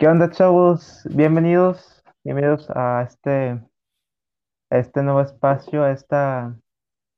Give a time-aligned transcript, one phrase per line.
[0.00, 1.02] ¿Qué onda, chavos?
[1.14, 3.60] Bienvenidos, bienvenidos a este,
[4.70, 6.56] a este nuevo espacio, a esta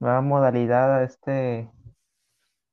[0.00, 1.70] nueva modalidad, a este,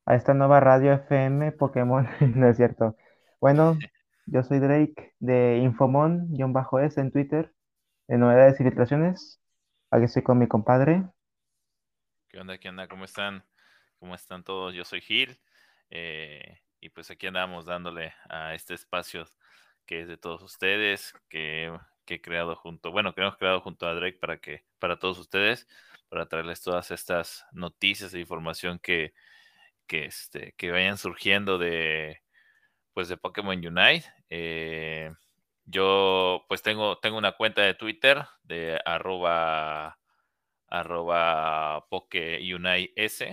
[0.07, 2.98] a esta nueva radio FM Pokémon, no es cierto.
[3.39, 3.77] Bueno,
[4.25, 7.53] yo soy Drake de Infomon-S en Twitter,
[8.07, 9.39] de novedades y filtraciones.
[9.91, 11.03] Aquí estoy con mi compadre.
[12.30, 12.57] ¿Qué onda?
[12.57, 12.88] ¿Qué onda?
[12.88, 13.45] ¿Cómo están?
[13.99, 14.73] ¿Cómo están todos?
[14.73, 15.39] Yo soy Gil.
[15.91, 19.26] eh, y pues aquí andamos dándole a este espacio
[19.89, 21.75] que es de todos ustedes, que,
[22.05, 25.17] que he creado junto, bueno, que hemos creado junto a Drake para que, para todos
[25.17, 25.67] ustedes,
[26.09, 29.13] para traerles todas estas noticias e información que,
[29.88, 32.21] que, este, que vayan surgiendo de,
[32.94, 34.05] pues de Pokémon Unite.
[34.30, 35.11] Eh,
[35.66, 39.97] yo pues tengo, tengo una cuenta de Twitter de arroba,
[40.67, 43.23] arroba PokeUniteS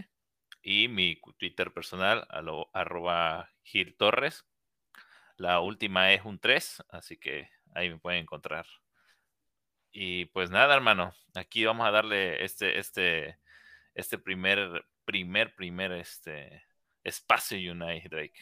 [0.62, 2.26] y mi Twitter personal
[2.72, 4.46] arroba Gil Torres.
[5.38, 8.66] La última es un 3, así que ahí me pueden encontrar.
[9.92, 13.38] Y pues nada, hermano, aquí vamos a darle este, este,
[13.94, 16.64] este primer, primer, primer, este
[17.04, 18.34] espacio Unite, Drake.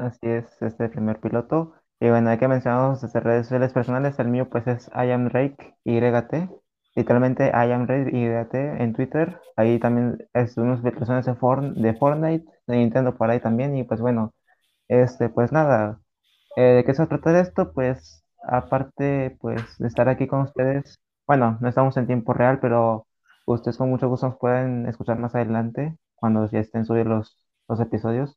[0.00, 1.74] Así es, este primer piloto.
[2.00, 4.18] Y bueno, hay que mencionar nuestras redes sociales personales.
[4.18, 6.48] El mío pues es I am Drake YT.
[6.94, 9.40] Literalmente I am Drake YT en Twitter.
[9.56, 13.76] Ahí también es unas filtraciones de, For- de Fortnite, de Nintendo por ahí también.
[13.76, 14.32] Y pues bueno,
[14.88, 16.00] este pues nada.
[16.60, 17.72] Eh, ¿de qué se trata esto?
[17.72, 20.98] Pues aparte pues de estar aquí con ustedes.
[21.26, 23.06] Bueno, no estamos en tiempo real, pero
[23.46, 27.80] ustedes con mucho gusto nos pueden escuchar más adelante cuando ya estén subidos los, los
[27.80, 28.36] episodios.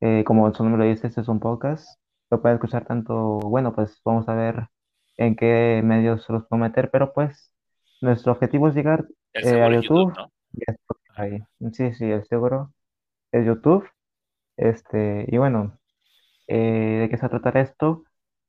[0.00, 1.86] Eh, como su nombre lo dice, este es un podcast.
[2.28, 4.66] Lo pueden escuchar tanto, bueno, pues vamos a ver
[5.16, 7.52] en qué medios los puedo meter, pero pues
[8.00, 10.32] nuestro objetivo es llegar eh, a YouTube, YouTube ¿no?
[10.54, 11.44] y a Spotify.
[11.72, 12.72] Sí, sí, el seguro
[13.30, 13.88] es YouTube.
[14.56, 15.78] Este, y bueno,
[16.48, 18.04] eh, ¿de qué se trata esto?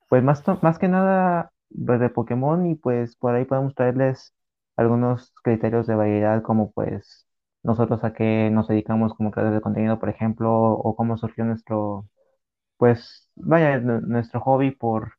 [0.09, 1.51] Pues más, más que nada
[1.85, 4.33] pues, de Pokémon y pues por ahí podemos traerles
[4.77, 7.27] algunos criterios de variedad como pues
[7.63, 12.07] nosotros a qué nos dedicamos como creadores de contenido, por ejemplo, o cómo surgió nuestro,
[12.77, 15.13] pues vaya, nu- nuestro hobby por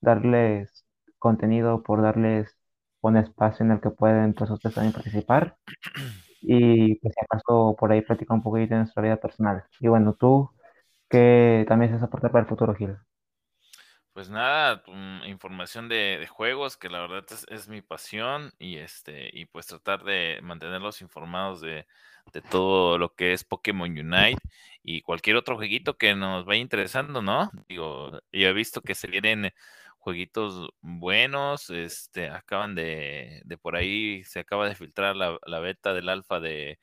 [0.00, 0.84] darles
[1.18, 2.56] contenido, por darles
[3.00, 5.56] un espacio en el que pueden pues ustedes también participar
[6.42, 9.64] y pues si acaso por ahí platicar un poquito de nuestra vida personal.
[9.80, 10.50] Y bueno, tú
[11.08, 12.96] que también se aportar para el futuro, Gil.
[14.12, 18.78] Pues nada, mm, información de, de juegos, que la verdad es, es mi pasión, y
[18.78, 21.86] este, y pues tratar de mantenerlos informados de,
[22.32, 24.38] de todo lo que es Pokémon Unite
[24.82, 27.50] y cualquier otro jueguito que nos vaya interesando, ¿no?
[27.68, 29.52] Digo, yo he visto que se vienen
[29.98, 35.94] jueguitos buenos, este, acaban de, de por ahí, se acaba de filtrar la, la beta
[35.94, 36.80] del alfa de,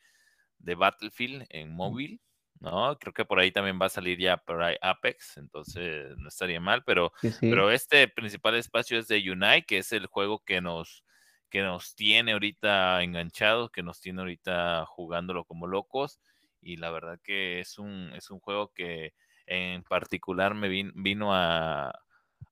[0.59, 2.21] de Battlefield en móvil.
[2.59, 2.97] ¿No?
[2.99, 6.59] Creo que por ahí también va a salir ya por ahí Apex, entonces no estaría
[6.59, 7.49] mal, pero, Sí, sí.
[7.49, 11.03] pero este principal espacio es de Unite, que es el juego que nos,
[11.49, 16.19] que nos tiene ahorita enganchados, que nos tiene ahorita jugándolo como locos,
[16.61, 19.13] y la verdad que es un, es un juego que
[19.45, 21.93] en particular me vin- vino a,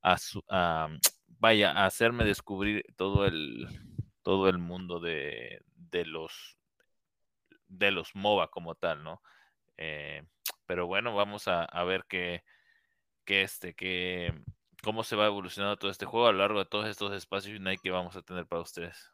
[0.01, 0.89] a, su- a,
[1.39, 3.67] vaya, a hacerme descubrir todo el,
[4.21, 6.57] todo el mundo de, de los
[7.67, 9.21] de los MOBA como tal, ¿no?
[9.77, 10.23] Eh,
[10.65, 12.43] pero bueno, vamos a, a ver qué,
[13.25, 14.33] qué este, qué,
[14.83, 17.81] cómo se va evolucionando todo este juego a lo largo de todos estos espacios Unite
[17.81, 19.11] que vamos a tener para ustedes.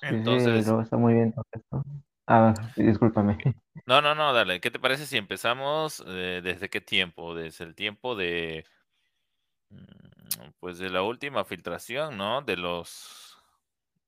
[0.00, 1.84] Sí, sí, Entonces, luego está muy bien todo esto.
[2.26, 3.38] Ah, discúlpame.
[3.86, 4.60] no, no, no, dale.
[4.60, 7.34] ¿Qué te parece si empezamos eh, desde qué tiempo?
[7.34, 8.64] Desde el tiempo de,
[9.70, 12.42] mm, pues de la última filtración, ¿no?
[12.42, 13.38] De los,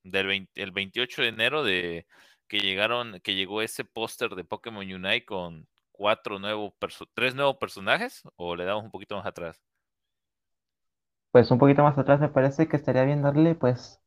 [0.05, 2.07] del 20 el 28 de enero de
[2.51, 6.73] que llegaron, que llegó ese póster de Pokémon Unite con cuatro nuevos,
[7.15, 9.63] tres nuevos personajes, o le damos un poquito más atrás.
[11.31, 14.01] Pues un poquito más atrás me parece que estaría bien darle, pues,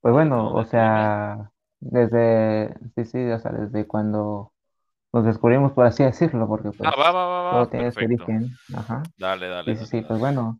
[0.00, 4.52] pues bueno, o sea, desde, sí, sí, o sea, desde cuando
[5.12, 8.00] nos descubrimos, por así decirlo, porque Ah, pues va, va, va, va, todo tiene su
[8.00, 8.50] origen.
[8.74, 9.04] Ajá.
[9.16, 10.58] Dale, dale, Sí, sí, dale, sí, pues bueno,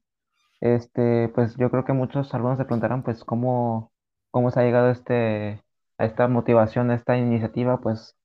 [0.60, 3.90] este, pues yo creo que muchos, algunos se preguntarán, pues, cómo,
[4.30, 5.63] cómo se ha llegado este,
[5.98, 8.16] a esta motivación, a esta iniciativa, pues,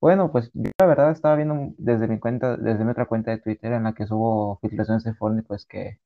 [0.00, 3.38] bueno, pues yo la verdad estaba viendo desde mi cuenta, desde mi otra cuenta de
[3.38, 5.98] Twitter en la que subo filtraciones de Fortnite, pues que,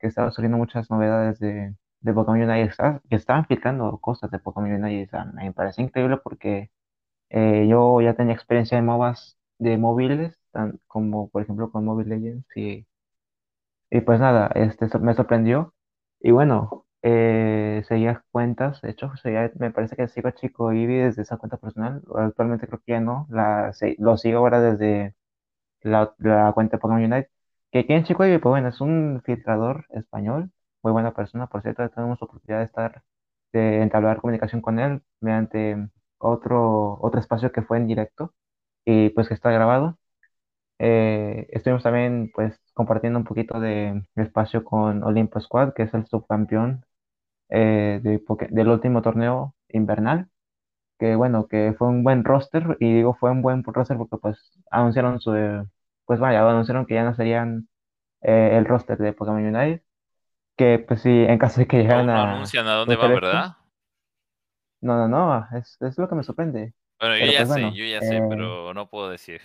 [0.00, 2.74] que estaba subiendo muchas novedades de, de Pokémon Unite,
[3.10, 6.70] que estaban filtrando cosas de Pokémon Unite, o sea, me parece increíble porque
[7.30, 12.16] eh, yo ya tenía experiencia en MOBAs de móviles, tan, como por ejemplo con Mobile
[12.16, 12.86] Legends, y
[13.90, 15.74] y pues nada, este me sorprendió.
[16.20, 19.12] Y bueno, eh, seguía cuentas, de hecho,
[19.58, 22.02] me parece que sigo a Chico Ibi desde esa cuenta personal.
[22.14, 25.14] Actualmente creo que ya no, la, lo sigo ahora desde
[25.82, 26.14] la,
[26.54, 27.30] cuenta de Pokémon Unite.
[27.70, 30.50] que Ken Chicoy, pues bueno, es un filtrador español,
[30.82, 33.02] muy buena persona, por cierto, tenemos oportunidad de estar,
[33.52, 35.76] de entablar comunicación con él mediante
[36.18, 38.34] otro, otro espacio que fue en directo
[38.84, 39.98] y pues que está grabado.
[40.78, 46.06] Eh, estuvimos también pues compartiendo un poquito de espacio con Olympus Squad, que es el
[46.06, 46.84] subcampeón
[47.50, 50.28] eh, de del último torneo invernal,
[50.98, 54.38] que bueno, que fue un buen roster, y digo fue un buen roster porque pues
[54.70, 55.32] anunciaron su,
[56.06, 57.68] pues vaya, anunciaron que ya no serían
[58.22, 59.84] eh, el roster de Pokémon Unite,
[60.56, 63.12] que pues sí, en caso de que llegaran Aún no a anuncian a dónde van,
[63.14, 63.56] esto, ¿verdad?
[64.80, 67.72] no, no, no, es, es lo que me sorprende, Bueno, yo pero ya pues sé,
[67.72, 69.40] bueno, yo ya sé, eh, pero no puedo decir.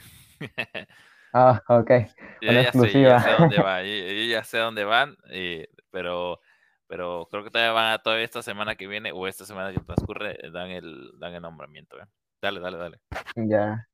[1.34, 1.92] ah, ok,
[2.42, 6.40] Yo ya sé, ya sé dónde va, yo, yo ya sé dónde van, eh, pero,
[6.88, 9.82] pero creo que todavía van a, todavía esta semana que viene o esta semana que
[9.82, 12.06] transcurre eh, dan el, dan el nombramiento, ¿eh?
[12.42, 13.02] Dale, dale, dale.
[13.36, 13.88] ya.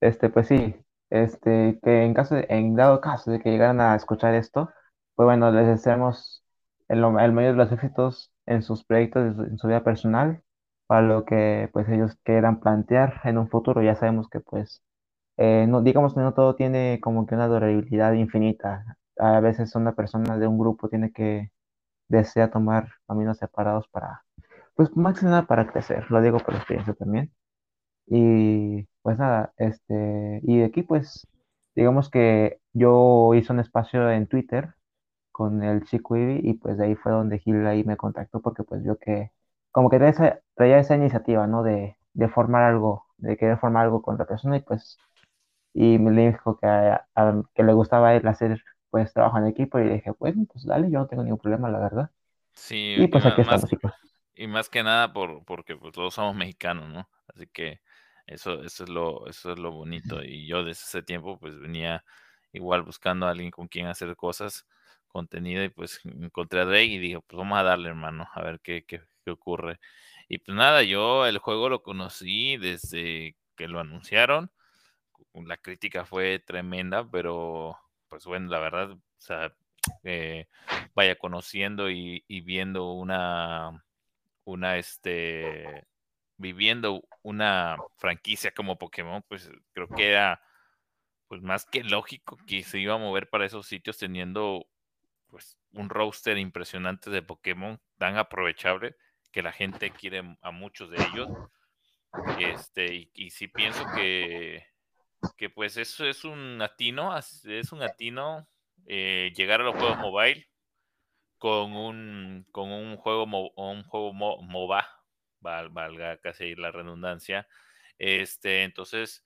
[0.00, 0.76] Este, pues sí,
[1.10, 4.70] este, que en caso de- en dado caso de que llegaran a escuchar esto,
[5.16, 6.44] pues bueno, les deseamos
[6.88, 10.42] el, el mayor de los éxitos en sus proyectos, en su vida personal,
[10.88, 13.82] para lo que pues ellos quieran plantear en un futuro.
[13.82, 14.82] Ya sabemos que pues,
[15.38, 18.98] eh, no, digamos que no todo tiene como que una durabilidad infinita.
[19.18, 21.51] A veces una persona de un grupo tiene que
[22.12, 24.24] desea tomar caminos separados para,
[24.74, 26.10] pues más que nada para crecer.
[26.10, 27.32] Lo digo por experiencia también.
[28.06, 31.26] Y pues nada, este, y de aquí pues,
[31.74, 34.74] digamos que yo hice un espacio en Twitter
[35.32, 38.64] con el chico Ibi y pues de ahí fue donde Gil ahí me contactó porque
[38.64, 39.32] pues vio que
[39.72, 41.62] como que traía esa, traía esa iniciativa, ¿no?
[41.62, 44.98] De, de formar algo, de querer formar algo con la persona y pues,
[45.74, 46.68] y me dijo que,
[47.54, 48.62] que le gustaba él hacer
[48.92, 51.80] pues trabajo en equipo y dije, bueno, pues dale, yo no tengo ningún problema, la
[51.80, 52.12] verdad.
[52.54, 53.70] Sí, Y pues aquí más, estamos,
[54.34, 57.08] y más que nada por, porque pues todos somos mexicanos, ¿no?
[57.28, 57.80] Así que
[58.26, 60.22] eso, eso es lo, eso es lo bonito.
[60.24, 62.04] Y yo desde ese tiempo pues venía
[62.52, 64.66] igual buscando a alguien con quien hacer cosas,
[65.08, 68.60] contenido, y pues encontré a Drake y dije, pues vamos a darle, hermano, a ver
[68.62, 69.80] qué, qué, qué ocurre.
[70.28, 74.50] Y pues nada, yo el juego lo conocí desde que lo anunciaron.
[75.34, 77.76] La crítica fue tremenda, pero
[78.12, 78.98] pues bueno, la verdad,
[80.04, 80.46] eh,
[80.94, 83.82] vaya conociendo y, y viendo una,
[84.44, 85.86] una, este,
[86.36, 90.42] viviendo una franquicia como Pokémon, pues creo que era
[91.26, 94.66] pues más que lógico que se iba a mover para esos sitios teniendo
[95.28, 98.94] pues un roster impresionante de Pokémon tan aprovechable
[99.30, 101.30] que la gente quiere a muchos de ellos.
[102.38, 104.66] Este, y, y sí pienso que,
[105.36, 108.48] que pues eso es un atino, es un atino
[108.86, 110.48] eh, llegar a los juegos mobile
[111.38, 114.86] con un, con un juego, mo, un juego mo, MOBA,
[115.40, 117.48] val, valga casi la redundancia.
[117.98, 119.24] Este, entonces,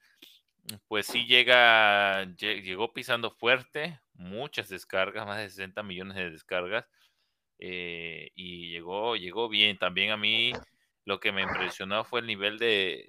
[0.89, 6.87] pues sí llega, llegó pisando fuerte, muchas descargas, más de 60 millones de descargas,
[7.59, 9.79] eh, y llegó, llegó bien.
[9.79, 10.53] También a mí
[11.05, 13.09] lo que me impresionó fue el nivel de,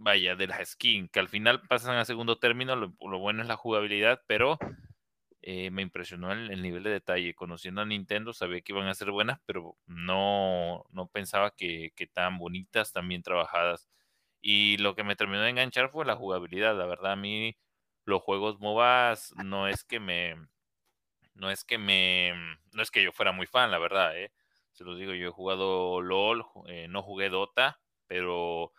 [0.00, 2.88] vaya, de las skins, que al final pasan a segundo término, lo,
[3.18, 4.58] bueno es la jugabilidad, pero
[5.42, 7.34] eh, me impresionó el, el, nivel de detalle.
[7.34, 12.06] Conociendo a Nintendo, sabía que iban a ser buenas, pero no, no pensaba que, que
[12.06, 13.88] tan bonitas, tan bien trabajadas.
[14.40, 16.76] Y lo que me terminó de enganchar fue la jugabilidad.
[16.76, 17.56] La verdad, a mí
[18.04, 20.36] los juegos MOBAs no es que me.
[21.34, 22.32] No es que me.
[22.72, 24.32] No es que yo fuera muy fan, la verdad, ¿eh?
[24.72, 28.72] Se los digo, yo he jugado LOL, eh, no jugué Dota, pero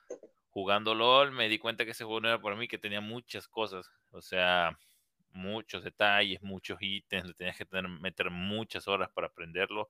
[0.51, 3.47] jugando LOL me di cuenta que ese juego no era para mí, que tenía muchas
[3.47, 3.89] cosas.
[4.11, 4.77] O sea,
[5.31, 9.89] muchos detalles, muchos ítems, le tenías que tener, meter muchas horas para aprenderlo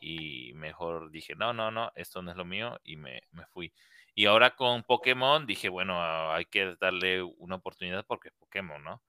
[0.00, 3.72] y mejor dije, no, no, no, esto no es lo mío y me, me fui.
[4.14, 9.02] Y ahora con Pokémon dije, bueno, hay que darle una oportunidad porque es Pokémon, ¿no?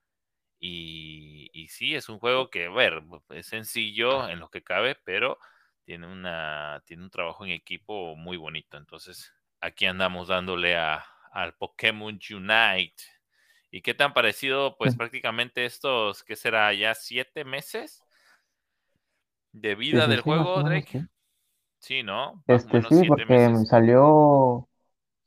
[0.60, 4.96] Y, y sí, es un juego que, a ver, es sencillo en lo que cabe,
[4.96, 5.38] pero
[5.86, 8.78] tiene, una, tiene un trabajo en equipo muy bonito.
[8.78, 13.04] Entonces, aquí andamos dándole a, al Pokémon Unite.
[13.72, 18.06] ¿Y qué te han parecido, pues, prácticamente estos, qué será, ya siete meses
[19.52, 21.08] de vida Sí, del sí, juego, Drake?
[21.80, 22.04] sí.
[22.04, 22.44] ¿no?
[22.48, 23.68] Más Este menos sí, siete porque meses.
[23.70, 24.70] salió,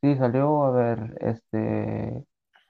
[0.03, 2.25] sí, salió, a ver, este,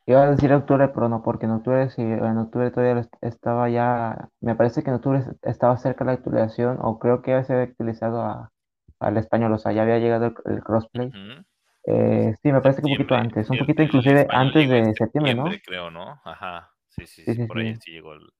[0.06, 3.70] iba a decir octubre, pero no, porque en octubre sí, en octubre todavía est- estaba
[3.70, 7.44] ya, me parece que en octubre est- estaba cerca la actualización, o creo que ya
[7.44, 8.52] se había actualizado a,
[9.00, 11.14] al español, o sea, ya había llegado el, el crossplay.
[11.14, 11.44] Ujú.
[11.84, 15.60] Eh, sí, me parece que un poquito antes, un poquito inclusive antes de septiembre, ¿no?
[15.64, 16.20] creo, ¿no?
[16.24, 17.80] Ajá, sí, sí, Sí, sí, sí, por ahí sí.
[17.86, 18.32] llegó el...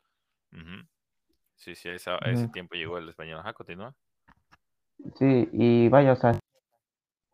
[1.57, 3.39] Sí, sí, a, esa- a ese tiempo llegó el español.
[3.41, 3.95] Ajá, continúa.
[5.19, 6.39] Sí, y vaya, o sea,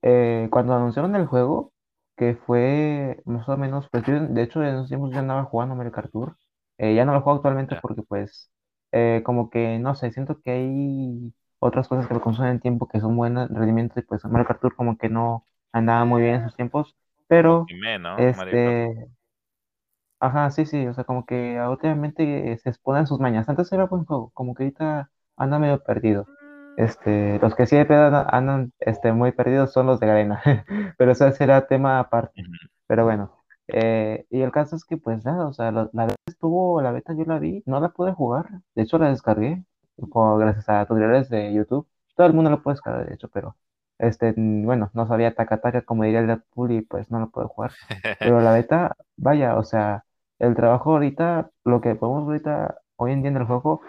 [0.02, 1.72] eh, cuando anunciaron el juego,
[2.16, 5.76] que fue más o menos, pues yo, de hecho, en esos tiempos yo andaba jugando
[5.92, 6.36] Kart Tour,
[6.78, 8.50] Eh, ya no lo juego actualmente porque pues
[8.92, 13.00] eh, como que no sé, siento que hay otras cosas que me consumen tiempo que
[13.00, 15.46] son buenos rendimientos y pues Kart Tour como que no
[15.76, 16.96] andaba muy bien en sus tiempos,
[17.28, 17.66] pero
[18.62, 18.78] Kart.
[18.78, 19.08] este,
[20.20, 23.48] ajá, sí, sí, o sea, como que últimamente se exponen sus mañas.
[23.48, 26.26] Antes era buen juego, como que ahorita anda medio perdido.
[26.76, 30.42] Este, los que siempre andan, andan, este, muy perdidos son los de arena,
[30.98, 32.42] pero eso será tema aparte.
[32.42, 32.50] Ujú.
[32.86, 33.32] Pero bueno,
[33.68, 36.92] eh, y el caso es que pues nada, o sea, la, la beta estuvo, la
[36.92, 39.64] beta yo la vi, no la pude jugar, de hecho la descargué,
[40.10, 43.56] como gracias a tutoriales de YouTube, todo el mundo lo puede descargar de hecho, pero
[43.98, 47.72] este, bueno, no sabía taca como diría el Deadpool y pues no lo puedo jugar,
[48.18, 50.04] pero la beta, vaya, o sea,
[50.38, 53.80] el trabajo ahorita, lo que podemos ver ahorita, hoy en día en el juego,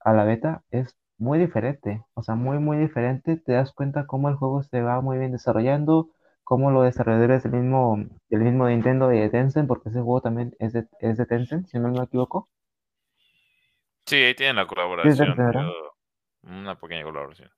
[0.00, 3.36] a la beta es muy diferente, o sea, muy, muy diferente.
[3.36, 6.08] Te das cuenta cómo el juego se va muy bien desarrollando,
[6.44, 7.98] cómo los desarrolladores del mismo,
[8.30, 11.68] del mismo Nintendo y de Tencent, porque ese juego también es de, es de Tencent,
[11.68, 12.48] si no me equivoco.
[14.06, 15.36] Sí, ahí tienen la colaboración.
[16.42, 17.50] Una pequeña colaboración.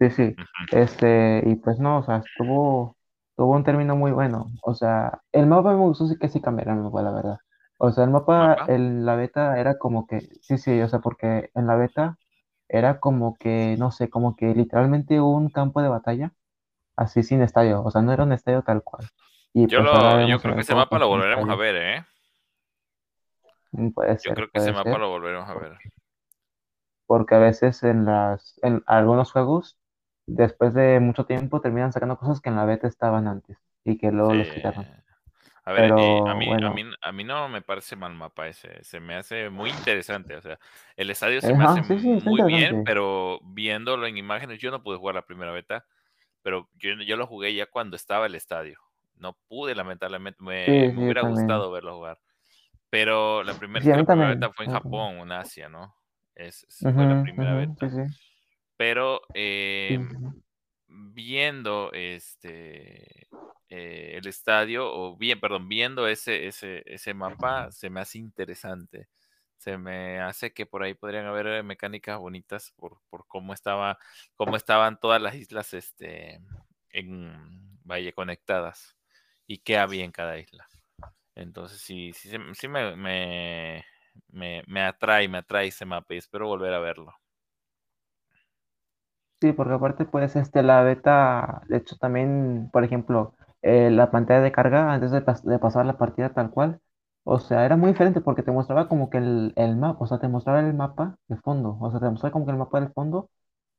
[0.00, 0.36] Sí, sí.
[0.72, 2.96] Este, y pues no, o sea, estuvo,
[3.36, 4.46] tuvo un término muy bueno.
[4.62, 7.38] O sea, el mapa me gustó, sí que sí cambiaron el mapa, la verdad.
[7.78, 11.50] O sea, el mapa en la beta era como que, sí, sí, o sea, porque
[11.54, 12.18] en la beta
[12.68, 16.32] era como que, no sé, como que literalmente un campo de batalla,
[16.96, 17.82] así sin estadio.
[17.84, 19.06] O sea, no era un estadio tal cual.
[19.54, 21.76] Y Yo, pues lo, yo vemos en creo que ese mapa lo volveremos a ver,
[21.76, 22.06] ¿eh?
[23.72, 25.00] Mm, Puede Yo ser, creo que ese mapa ser.
[25.00, 25.78] lo volveremos a ver.
[27.06, 29.79] Porque a veces en las, en algunos juegos,
[30.36, 34.12] después de mucho tiempo, terminan sacando cosas que en la beta estaban antes y que
[34.12, 34.36] luego Sí.
[34.36, 34.86] los quitaron.
[35.64, 38.14] A ver, eh, a Pero mí, a bueno, mí, a mí no me parece mal
[38.14, 38.82] mapa ese.
[38.84, 40.36] Se me hace muy interesante.
[40.36, 40.58] O sea,
[40.96, 44.58] el estadio se eh, me hace ajá, sí, sí, muy bien, pero viéndolo en imágenes,
[44.60, 45.86] yo no pude jugar la primera beta,
[46.42, 48.78] pero yo, yo lo jugué ya cuando estaba el estadio.
[49.16, 51.24] No pude, lamentablemente, me, me hubiera también.
[51.24, 52.20] gustado verlo jugar.
[52.90, 54.90] Pero la primera, a la mí primera beta fue en a mí.
[54.90, 55.94] Japón, en Asia, ¿no?
[56.34, 57.96] Es, es- fue la primera ujú, sí, beta.
[58.80, 60.16] Pero eh, sí.
[60.88, 63.28] viendo este
[63.68, 69.08] eh, el estadio, o bien, perdón, viendo ese, ese, ese mapa, se me hace interesante.
[69.58, 73.98] Se me hace que por ahí podrían haber eh, mecánicas bonitas por, por cómo estaba,
[74.34, 76.40] cómo estaban todas las islas este,
[76.90, 78.96] en Valle conectadas
[79.46, 80.66] y qué había en cada isla.
[81.34, 83.84] Entonces sí, sí, sí me, me,
[84.28, 87.14] me, me atrae, me atrae ese mapa y espero volver a verlo.
[89.40, 94.40] Sí, porque aparte, pues, este, la beta, de hecho, también, por ejemplo, eh, la pantalla
[94.42, 96.80] de carga antes de, pas- de pasar la partida tal cual,
[97.24, 100.18] o sea, era muy diferente porque te mostraba como que el, el mapa, o sea,
[100.18, 102.92] te mostraba el mapa de fondo, o sea, te mostraba como que el mapa del
[102.92, 103.30] fondo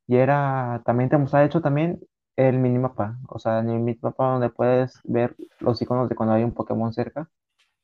[0.08, 2.02] y era, también te mostraba, de hecho, también
[2.38, 6.44] el minimapa, o sea, en el minimapa donde puedes ver los iconos de cuando hay
[6.44, 7.30] un Pokémon cerca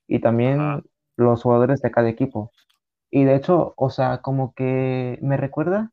[0.07, 0.23] y Ajá.
[0.23, 0.83] también
[1.17, 2.51] los jugadores de cada equipo.
[3.11, 5.91] Y de hecho, o sea, como que me recuerda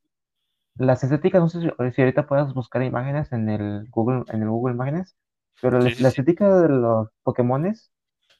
[0.76, 4.74] las estéticas, no sé si, ahorita puedas buscar imágenes en el Google, en el Google
[4.74, 5.16] Imágenes,
[5.60, 6.10] pero la, Sí, la sí.
[6.10, 7.92] estética de los Pokémones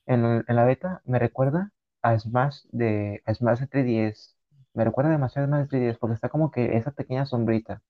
[0.07, 1.73] en, el- en la beta me recuerda
[2.03, 4.35] a Smash de a Smash de 3DS.
[4.75, 7.83] Me recuerda demasiado a Smash de 3DS porque está como que esa pequeña sombrita.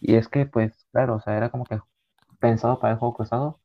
[0.00, 1.80] Y es que, pues, claro, o sea, era como que
[2.40, 3.60] pensado para el juego cruzado,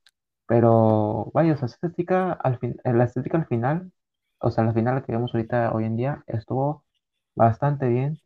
[0.47, 3.91] pero vaya, o sea, esa estética al fin, eh, la estética al final,
[4.39, 6.85] o sea, la final que vemos ahorita hoy en día estuvo
[7.35, 8.19] bastante bien.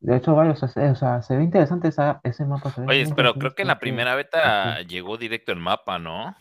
[0.00, 0.56] De hecho, vaya, o
[0.94, 4.78] sea, se, ve interesante esa, ese mapa, Oye, pero creo que en la primera beta
[4.78, 4.86] sí.
[4.86, 6.36] llegó directo el mapa, ¿no?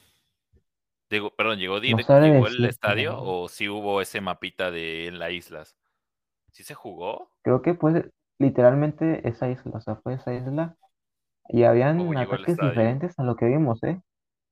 [1.09, 5.31] Llegó, perdón, ¿llegó directo, llegó el estadio o sí hubo ese mapita de en las
[5.31, 5.77] islas?
[6.51, 10.75] ¿Sí se jugó Creo que fue literalmente esa isla, o sea, fue esa isla
[11.47, 14.01] y habían ataques diferentes a lo que vimos, ¿eh?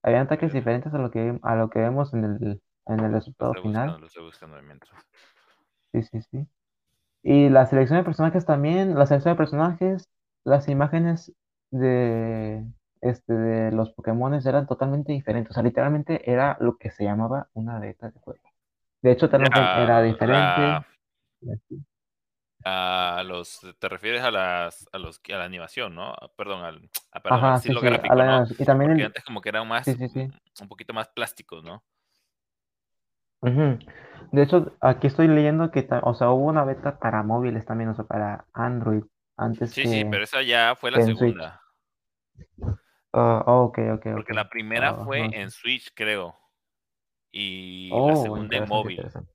[0.04, 3.52] Habían ataques diferentes a lo que, a lo que vemos en el, en el resultado
[3.52, 4.02] estoy buscando, final.
[4.02, 4.92] lo estoy buscando mientras.
[5.92, 6.48] Sí, sí, sí.
[7.24, 10.10] Y la selección de personajes también, la selección de personajes,
[10.44, 11.32] las imágenes
[11.72, 12.66] de,
[13.02, 15.52] este, de los Pokémones eran totalmente diferentes.
[15.52, 18.42] O sea, literalmente era lo que se llamaba una beta de juego.
[19.02, 20.62] De hecho, también era diferente.
[20.62, 20.86] la,
[22.66, 26.16] a los, te refieres a las, a los, a la animación, ¿no?
[26.38, 27.76] Perdón, al, a, perdón, al Ajá, sí, sí.
[28.60, 30.32] y también Porque el, antes como que eran más, sí.
[30.62, 31.84] un poquito más plásticos, ¿no?
[33.44, 33.78] Ujú.
[34.32, 37.90] De hecho, aquí estoy leyendo que, ta- o sea, hubo una beta para móviles también,
[37.90, 39.04] o sea, para Android,
[39.38, 41.38] antes Sí, sí, que, pero esa ya fue la que en Switch.
[41.38, 41.62] segunda.
[43.14, 44.14] Ah, oh, ok, ok, ok.
[44.16, 46.36] Porque la primera Ah, fue no en Switch, creo.
[47.32, 49.00] Y la Oh, segunda en interesante, móvil.
[49.04, 49.32] interesante.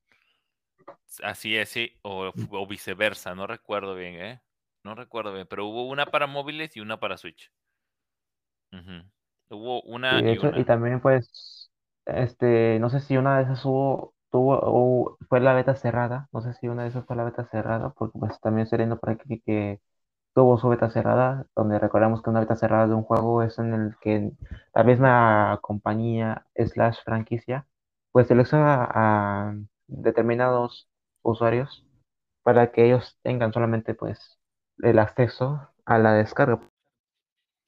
[1.23, 1.97] Así es, sí.
[2.03, 4.41] O, o viceversa, no recuerdo bien, ¿eh?
[4.83, 7.51] No recuerdo bien, pero hubo una para móviles y una para Switch.
[8.73, 9.03] Ujú.
[9.49, 10.65] Hubo Sí, una de y hecho, y una.
[10.65, 11.58] también pues,
[12.15, 16.41] este, no sé si una de esas hubo, tuvo, o fue la beta cerrada, no
[16.41, 19.41] sé si una de esas fue la beta cerrada, porque pues también leyendo por aquí
[19.45, 19.81] que
[20.33, 23.73] tuvo su beta cerrada, donde recordamos que una beta cerrada de un juego es en
[23.73, 24.31] el que
[24.73, 27.67] la misma compañía slash franquicia
[28.11, 29.55] pues selecciona a
[29.87, 30.89] determinados
[31.23, 31.85] usuarios
[32.43, 34.39] para que ellos tengan solamente pues
[34.79, 36.59] el acceso a la descarga.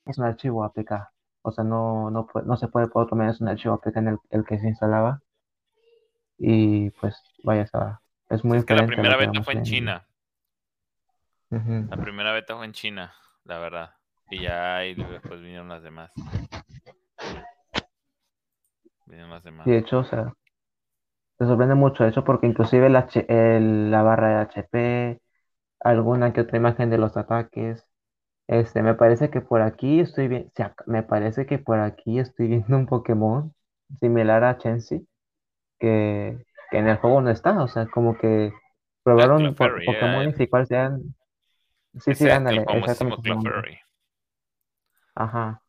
[0.05, 1.10] Es un archivo APK,
[1.41, 4.07] o sea, no, no, no se puede por otro medio, es un archivo APK en
[4.09, 5.21] el, el que se instalaba
[6.37, 7.69] y pues vaya,
[8.29, 9.65] es muy es que la primera beta fue en en...
[9.65, 10.07] China.
[11.49, 13.91] La primera beta fue en China, la verdad.
[14.31, 16.11] Y ya ahí después vinieron las demás.
[19.05, 19.67] Vinieron las demás.
[19.67, 20.33] Y de hecho, o sea,
[21.37, 25.21] te sorprende mucho eso porque inclusive la, la barra de HP,
[25.81, 27.85] alguna que otra imagen de los ataques,
[28.47, 30.51] este, me parece que por aquí estoy viendo,
[30.87, 33.53] me parece que por aquí estoy viendo un Pokémon
[33.99, 35.07] similar a Chansey,
[35.79, 38.53] que, que en el juego no está, o sea, como que
[39.03, 41.15] probaron po- Pokémon y cuál sean,
[41.99, 42.65] sí, sí, ándale.
[45.15, 45.61] Ajá,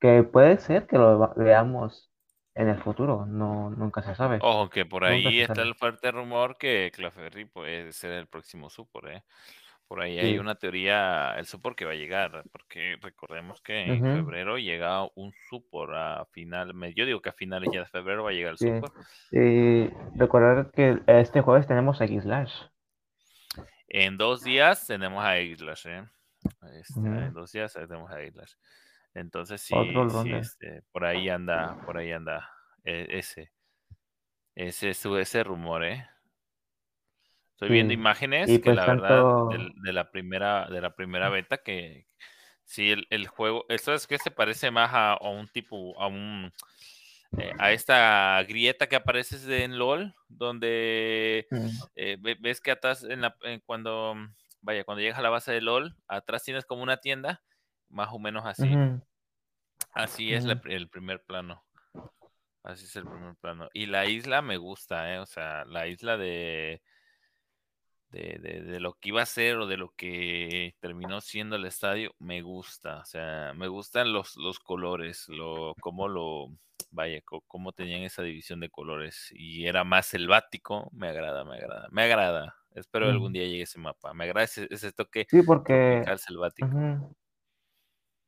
[0.00, 2.10] que puede ser que lo veamos
[2.54, 5.62] en el futuro, no, nunca se sabe, Ojo, que por ahí está sabe.
[5.62, 9.24] el fuerte rumor que Clefairy puede ser el próximo Super, ¿eh?
[9.92, 14.00] Por ahí hay una teoría, el Super que va a llegar, porque recordemos que en
[14.00, 18.30] febrero llega un Super a final, yo digo que a finales ya de febrero va
[18.30, 18.90] a llegar el Sí, Super.
[19.32, 22.54] y recordar que este jueves tenemos X Slash.
[23.86, 26.08] En dos días tenemos a Islas, ¿eh?
[26.80, 26.98] Este.
[26.98, 28.58] En dos días tenemos a Islas.
[29.12, 29.74] Entonces sí,
[30.30, 32.50] este, por ahí anda, por ahí anda
[32.82, 33.52] eh, ese,
[34.54, 36.08] ese, ese rumor, ¿eh?
[37.62, 39.08] Estoy viendo imágenes y que pues la verdad
[39.48, 42.08] tanto, de, la primera de la primera beta que
[42.64, 46.08] sí el, el juego esto es que se parece más a, a un tipo a
[46.08, 46.52] un
[47.38, 53.04] eh, a esta grieta que aparece en LOL donde mm, eh, ve- ves que atrás
[53.04, 54.14] en la en cuando
[54.60, 57.42] vaya cuando llegas a la base de LOL atrás tienes como una tienda
[57.88, 58.74] más o menos así.
[59.92, 61.62] Así es la el primer plano.
[62.64, 63.68] Así es el primer plano.
[63.72, 66.82] Y la isla me gusta eh o sea la isla de
[68.12, 71.64] de, de, de lo que iba a ser o de lo que terminó siendo el
[71.64, 72.98] estadio, me gusta.
[73.00, 76.48] O sea, me gustan los, los colores, lo, cómo lo,
[76.90, 81.88] vaya, cómo tenían esa división de colores y era más selvático, me agrada, me agrada,
[81.90, 82.56] me agrada.
[82.74, 83.34] Espero algún mm.
[83.34, 84.14] día llegue ese mapa.
[84.14, 86.68] Me agrada ese, ese toque Sí, porque, selvático.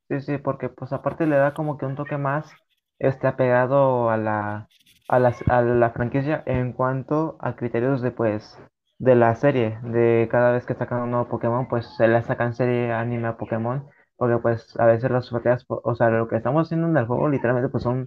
[0.08, 2.50] sí, sí, porque pues aparte le da como que un toque más
[2.98, 4.68] este apegado a la,
[5.08, 8.58] a la, a la franquicia en cuanto a criterios de pues
[9.04, 12.54] de la serie, de cada vez que sacan un nuevo Pokémon, pues se le sacan
[12.54, 13.86] serie anime a Pokémon,
[14.16, 17.28] porque pues a veces las batallas, o sea, lo que estamos haciendo en el juego
[17.28, 18.06] literalmente pues son,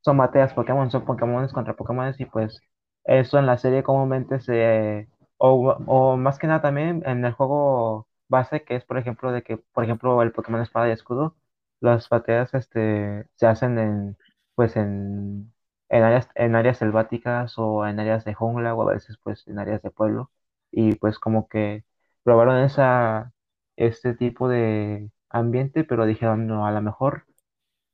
[0.00, 0.16] son
[0.54, 2.60] Pokémon, son Pokémones contra Pokémones y pues
[3.04, 5.08] eso en la serie comúnmente se,
[5.38, 9.42] o, o más que nada también en el juego base, que es por ejemplo de
[9.42, 11.36] que, por ejemplo, el Pokémon Espada y Escudo,
[11.80, 14.16] las batallas este, se hacen en,
[14.54, 15.52] pues en,
[15.88, 19.58] en áreas, en áreas selváticas o en áreas de jungla o a veces pues en
[19.58, 20.30] áreas de pueblo
[20.70, 21.84] y pues como que
[22.24, 23.32] probaron esa,
[23.76, 27.24] este tipo de ambiente, pero dijeron, no, a lo mejor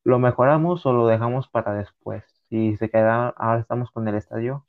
[0.04, 2.24] lo mejoramos o lo dejamos para después.
[2.50, 4.66] Y se queda, ahora estamos con el estadio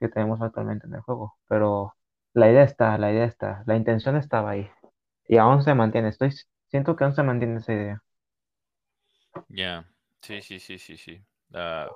[0.00, 1.94] que tenemos actualmente en el juego, pero
[2.34, 4.68] la idea está, la idea está, la intención estaba ahí
[5.28, 6.32] y aún se mantiene, estoy,
[6.68, 8.02] siento que aún se mantiene esa idea.
[9.48, 9.86] Ya,
[10.22, 11.24] sí, sí, sí, sí, sí.
[11.52, 11.88] Ah,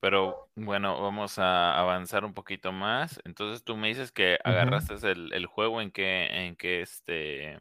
[0.00, 3.20] pero bueno, vamos a avanzar un poquito más.
[3.24, 7.58] Entonces tú me dices que agarraste el, el juego en que, en que este,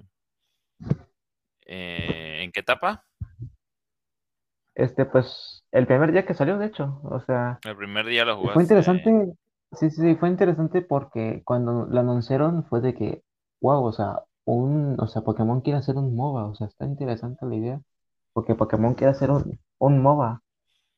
[1.66, 3.06] eh, ¿en qué etapa?
[4.76, 8.38] Este, pues, el primer día que salió, de hecho, o sea, El primer día lo
[8.42, 8.64] y fue jugaste.
[8.64, 9.12] interesante,
[9.74, 13.24] sí, sí, sí, fue interesante porque cuando lo anunciaron fue de que,
[13.62, 17.46] wow, o sea, un, o sea, Pokémon quiere hacer un MOBA, o sea, está interesante
[17.48, 17.82] la idea,
[18.34, 20.44] porque Pokémon quiere hacer un, un MOBA,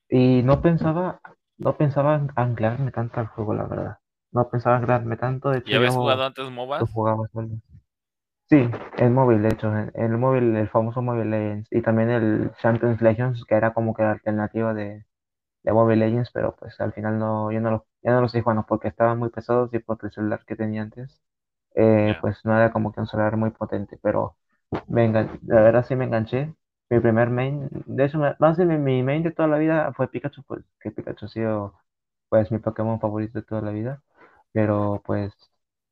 [0.10, 1.22] y no pensaba,
[1.58, 4.00] no pensaba en anclarme tanto al juego, la verdad,
[4.32, 6.50] no pensaba anclarme tanto, de hecho ¿Ya habías jugado antes
[6.94, 7.50] jugaba solo.
[8.50, 8.58] Sí,
[8.98, 13.02] el móvil, de hecho, el, el móvil, el famoso Mobile Legends, y también el Champions
[13.02, 15.06] Legends, que era como que la alternativa de
[15.64, 18.66] de Mobile Legends, pero pues al final no, yo no lo, ya no los jugando
[18.68, 21.22] porque estaban muy pesados y por el celular que tenía antes,
[21.76, 24.38] eh, pues no era como que un celular muy potente, pero
[24.88, 26.54] me engan- la verdad sí me enganché.
[26.90, 29.92] Mi primer main, de hecho, me- más de mi, mi main de toda la vida
[29.94, 31.74] fue Pikachu, pues que Pikachu ha sido
[32.30, 34.04] pues mi Pokémon favorito de toda la vida,
[34.54, 35.34] pero pues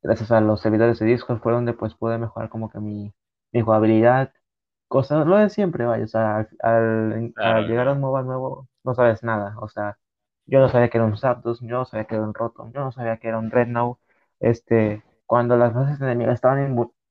[0.01, 3.13] gracias a los servidores de Discord fue donde pues pude mejorar como que mi,
[3.51, 4.33] mi jugabilidad,
[4.87, 7.93] cosas, lo de siempre, vaya, o sea, al, al- al llegar a no.
[7.93, 9.97] un MOBA nuevo no sabes nada, o sea,
[10.45, 12.81] yo no sabía que era un Zapdos, yo no sabía que era un Rotom, yo
[12.81, 13.97] no sabía que era un Rednow.
[14.39, 16.59] Este, cuando las bases enemigas estaban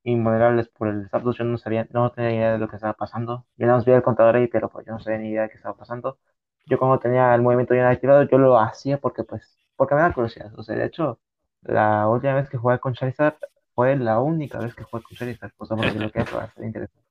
[0.05, 3.45] invulnerables por el Zapdos, yo no sabía, no tenía idea de lo que estaba pasando.
[3.57, 5.49] Yo nada más veía el contador ahí, pero pues yo no sabía ni idea de
[5.49, 6.19] qué estaba pasando.
[6.65, 10.13] Yo cuando tenía el movimiento bien activado, yo lo hacía porque pues, porque me da
[10.13, 10.51] curiosidad.
[10.57, 11.19] O sea, de hecho,
[11.63, 13.37] la última vez que jugué con Charizard
[13.73, 16.65] fue la única vez que jugué con Charizard, o sea, porque lo que es bastante
[16.67, 17.05] interesante.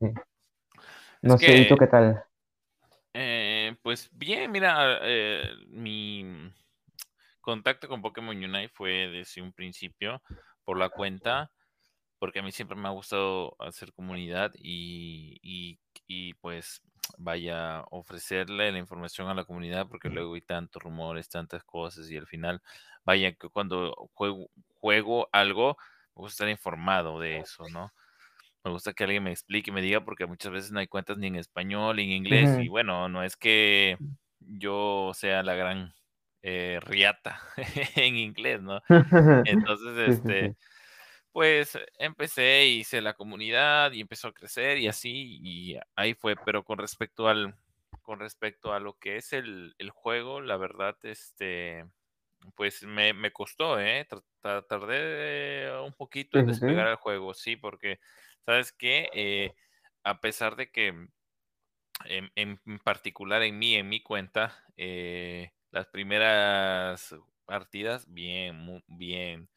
[0.00, 0.06] Sí.
[0.06, 0.14] Es
[1.22, 2.24] No sé, ¿y tú qué tal?
[3.14, 6.52] eh, pues bien, mira, eh, mi
[7.40, 10.22] contacto con Pokémon Unite fue desde un principio
[10.64, 11.50] por la cuenta,
[12.18, 16.82] porque a mí siempre me ha gustado hacer comunidad y, y, y, pues
[17.18, 22.16] vaya ofrecerle la información a la comunidad, porque luego hay tantos rumores, tantas cosas y
[22.16, 22.62] al final,
[23.04, 24.50] vaya que cuando juego,
[24.80, 25.76] juego algo,
[26.16, 27.92] me gusta estar informado de eso, ¿no?
[28.64, 31.16] Me gusta que alguien me explique y me diga, porque muchas veces no hay cuentas
[31.18, 32.58] ni en español ni en inglés.
[32.58, 32.70] Y Ujú.
[32.70, 33.98] bueno, no es que
[34.40, 35.94] yo sea la gran
[36.42, 37.40] eh, riata
[37.96, 38.80] en inglés, ¿no?
[39.44, 40.54] Entonces, este.
[41.38, 46.36] Pues empecé, hice la comunidad y empezó a crecer y así, y ahí fue.
[46.36, 47.54] Pero con respecto al,
[48.02, 51.86] con respecto a lo que es el, el juego, la verdad, este,
[52.56, 54.06] pues me, me costó, ¿eh?
[54.42, 58.00] Tardé un poquito en despegar el juego, sí, porque,
[58.46, 59.10] ¿sabes qué?
[59.14, 59.54] Eh,
[60.04, 61.08] a pesar de que
[62.04, 69.50] en, en particular en mí, en mi cuenta, eh, las primeras partidas, bien, mu- bien,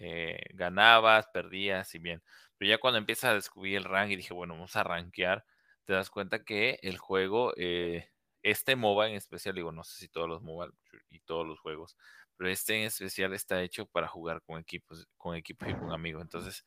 [0.00, 2.22] eh, ganabas, perdías y bien.
[2.58, 5.44] Pero ya cuando empiezas a descubrir el rank y dije, bueno, vamos a rankear,
[5.84, 8.10] te das cuenta que el juego, eh,
[8.42, 10.70] este MOBA en especial, digo, no sé si todos los MOBA
[11.10, 11.96] y todos los juegos,
[12.36, 16.22] pero este en especial está hecho para jugar con equipos, con equipos y con amigos.
[16.22, 16.64] Entonces,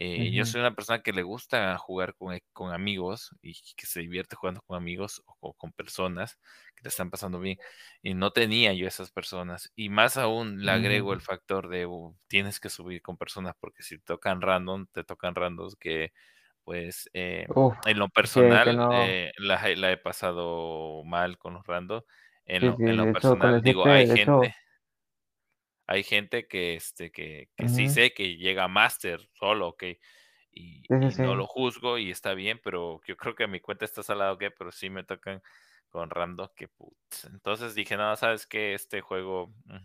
[0.00, 3.86] eh, yo soy una persona que le gusta jugar con, e- con amigos y que
[3.86, 6.38] se divierte jugando con amigos o, o con personas
[6.76, 7.58] que te están pasando bien.
[8.02, 9.72] Y no tenía yo esas personas.
[9.76, 13.82] Y más aún le agrego el factor de uh, tienes que subir con personas porque
[13.82, 16.12] si tocan random, te tocan randoms que
[16.64, 17.48] pues eh,
[17.86, 18.90] en lo que, que personal no.
[18.90, 22.04] eh, la, he la he pasado mal con los randoms.
[22.46, 24.54] En Sí, lo, sí, en lo hecho, personal, digo, hay gente, hecho,
[25.88, 29.84] hay gente que, este, que, que sí sé que llega a Master solo, ok,
[30.52, 33.60] y, Sí, sí, y no lo juzgo y está bien, pero yo creo que mi
[33.60, 35.42] cuenta está salada, ok, pero sí me tocan
[35.88, 37.24] con random que putz.
[37.26, 38.74] Entonces dije, no, ¿sabes qué?
[38.74, 39.76] Este juego mm,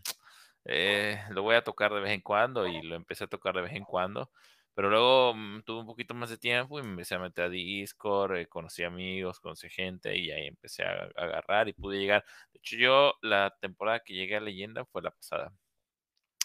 [0.66, 3.62] eh, lo voy a tocar de vez en cuando y lo empecé a tocar de
[3.62, 4.32] vez en cuando.
[4.76, 7.50] Pero luego mm, tuve un poquito más de tiempo y me empecé a meter a
[7.50, 12.24] Discord, eh, conocí amigos, conocí gente y ahí empecé a, a agarrar y pude llegar.
[12.54, 15.54] De hecho, yo la temporada que llegué a Leyenda fue la pasada.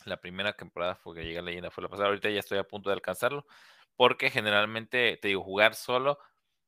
[0.09, 2.09] La primera temporada fue que llegué a Leyenda fue la pasada.
[2.09, 3.47] Ahorita ya estoy a punto de alcanzarlo.
[3.97, 6.19] Porque generalmente, te digo, jugar solo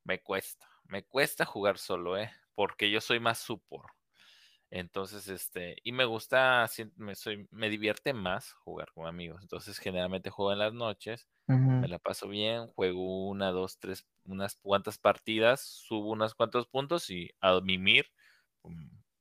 [0.05, 0.69] me cuesta.
[0.85, 2.33] Me cuesta jugar solo, ¿eh?
[2.55, 3.93] Porque yo soy más support.
[4.71, 9.41] Entonces, este, y me gusta, me, soy, me divierte más jugar con amigos.
[9.43, 11.29] Entonces, generalmente juego en las noches,
[11.79, 17.11] me la paso bien, juego una, dos, tres, unas cuantas partidas, subo unos cuantos puntos
[17.11, 18.07] y a mimir.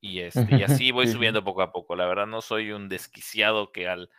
[0.02, 1.96] Y este, y así voy subiendo poco a poco.
[1.96, 4.10] La verdad no soy un desquiciado que al,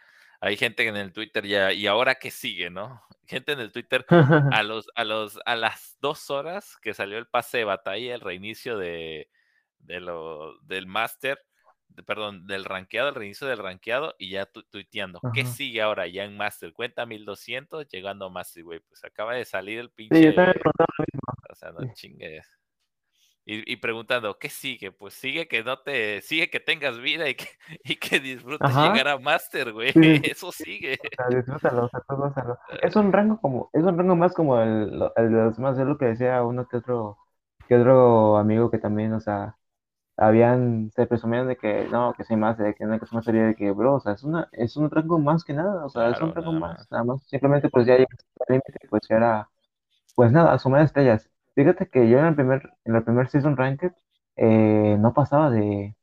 [0.41, 3.03] hay gente en el Twitter ya, y ahora qué sigue, ¿no?
[3.27, 4.05] Gente en el Twitter
[4.61, 8.21] a los, a los, a las dos horas que salió el pase de batalla, el
[8.21, 9.31] reinicio de,
[9.79, 11.41] de lo, del máster,
[11.89, 15.21] de- perdón, del rankeado, el reinicio del rankeado, y ya tu- tuiteando.
[15.33, 16.73] ¿Qué sigue ahora ya en máster?
[16.73, 18.81] Cuenta 1200 llegando a máster, güey.
[18.81, 22.47] Pues acaba de salir el Sí, yo también pinche, o sea, no chingues.
[23.53, 24.93] Y, y preguntando, ¿qué sigue?
[24.93, 27.49] Pues sigue que no te, sigue que tengas vida y que,
[27.85, 28.93] y que disfrutes Ajá.
[28.93, 29.91] llegar a máster, güey.
[29.91, 30.21] Sí.
[30.23, 31.01] Eso sigue.
[31.03, 32.59] O sea, disfrútalo, o sea, tú gózalo.
[32.85, 35.99] Es un rango como, es un rango más como el, de los demás, es lo
[35.99, 37.19] que decía uno que otro,
[37.67, 39.57] que otro amigo que también, o sea,
[40.17, 43.25] habían, se presumían de que no, que soy más, de que no, que soy más
[43.25, 45.89] sería de que, bro, o sea, es una, es un rango más que nada, o
[45.89, 46.93] sea, es un rango nada más, más.
[46.93, 49.51] nada más, simplemente pues ya llegaste al límite, pues ya era,
[50.15, 51.29] pues nada, sumar estrellas.
[51.63, 53.93] Fíjate que yo en el primer, en el primer Season Ranked,
[54.37, 55.97] eh, no pasaba de,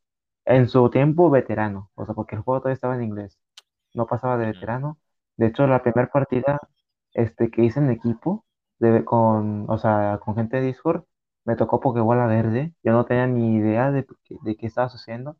[0.44, 3.38] en su tiempo, veterano, o sea, porque el juego todavía estaba en inglés,
[3.94, 4.98] no pasaba de veterano.
[5.36, 6.60] De hecho, la primera partida,
[7.14, 8.46] este, que hice en equipo,
[8.80, 11.04] de, con, o sea, con gente de Discord,
[11.44, 15.38] me tocó Pokébola verde, yo no tenía ni idea de, qué- de qué estaba sucediendo.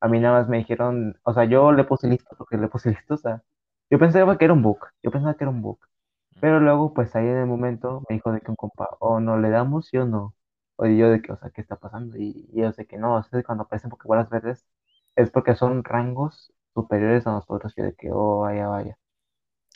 [0.00, 2.90] A mí nada más me dijeron, o sea, yo le puse listo porque le puse
[2.92, 3.42] listo, o sea,
[3.90, 5.78] yo pensaba que era un bug, yo pensaba que era un bug.
[6.40, 9.38] Pero luego, pues ahí en el momento me dijo de que un compa, o no
[9.38, 10.34] le damos, sí o no.
[10.76, 12.16] O yo de que, o sea, ¿qué está pasando?
[12.18, 14.66] Y, yo sé que no, o sea, cuando aparecen Pokébolas verdes
[15.16, 18.98] es porque son rangos superiores a nosotros, y de que, oh, vaya, vaya.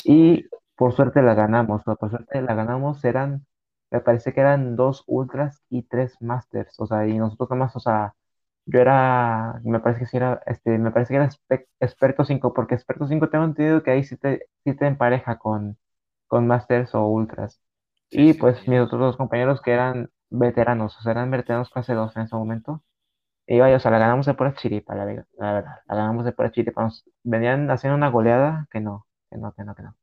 [0.05, 0.47] Y
[0.77, 3.47] por suerte la ganamos, o por suerte la ganamos, eran,
[3.91, 7.77] me parece que eran dos ultras y tres masters, o sea, y nosotros nada más,
[7.77, 8.15] o sea,
[8.67, 11.31] yo era, me parece que era, este, me parece que era
[11.81, 15.79] experto 5 porque experto 5 tengo entendido que ahí sí te, sí te empareja con,
[16.31, 17.61] con Masters o Ultras.
[18.11, 18.69] Sí, Y sí, pues sí.
[18.69, 22.37] mis otros dos compañeros que eran veteranos, o sea, eran veteranos clase 2 en ese
[22.37, 22.85] momento.
[23.47, 25.77] Y vaya, o sea, la ganamos de pura chiripa, la, ve- la verdad.
[25.89, 26.83] La ganamos de pura chiripa.
[26.85, 29.97] Nos venían haciendo una goleada que no, que no, que no, que no.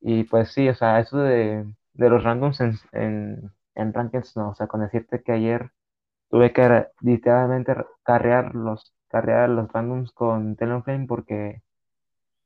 [0.00, 4.50] Y pues sí, o sea, eso de, de los randoms en, en, en rankings, no.
[4.50, 5.70] O sea, con decirte que ayer
[6.30, 11.62] tuve que literalmente re- carrear los, carrear los randoms con Talonflame porque,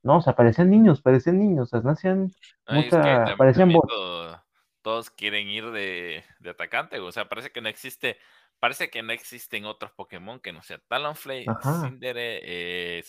[0.07, 2.33] no, o sea, parecían niños, parecían niños, o sea, no hacían
[2.69, 4.42] No, es que parecían todo-
[4.83, 8.19] todos quieren ir de, de atacante, o sea, parece que no existe,
[8.61, 13.03] parece que no existen otros Pokémon que no sea Talonflame, Ajá, Cinderace, eh,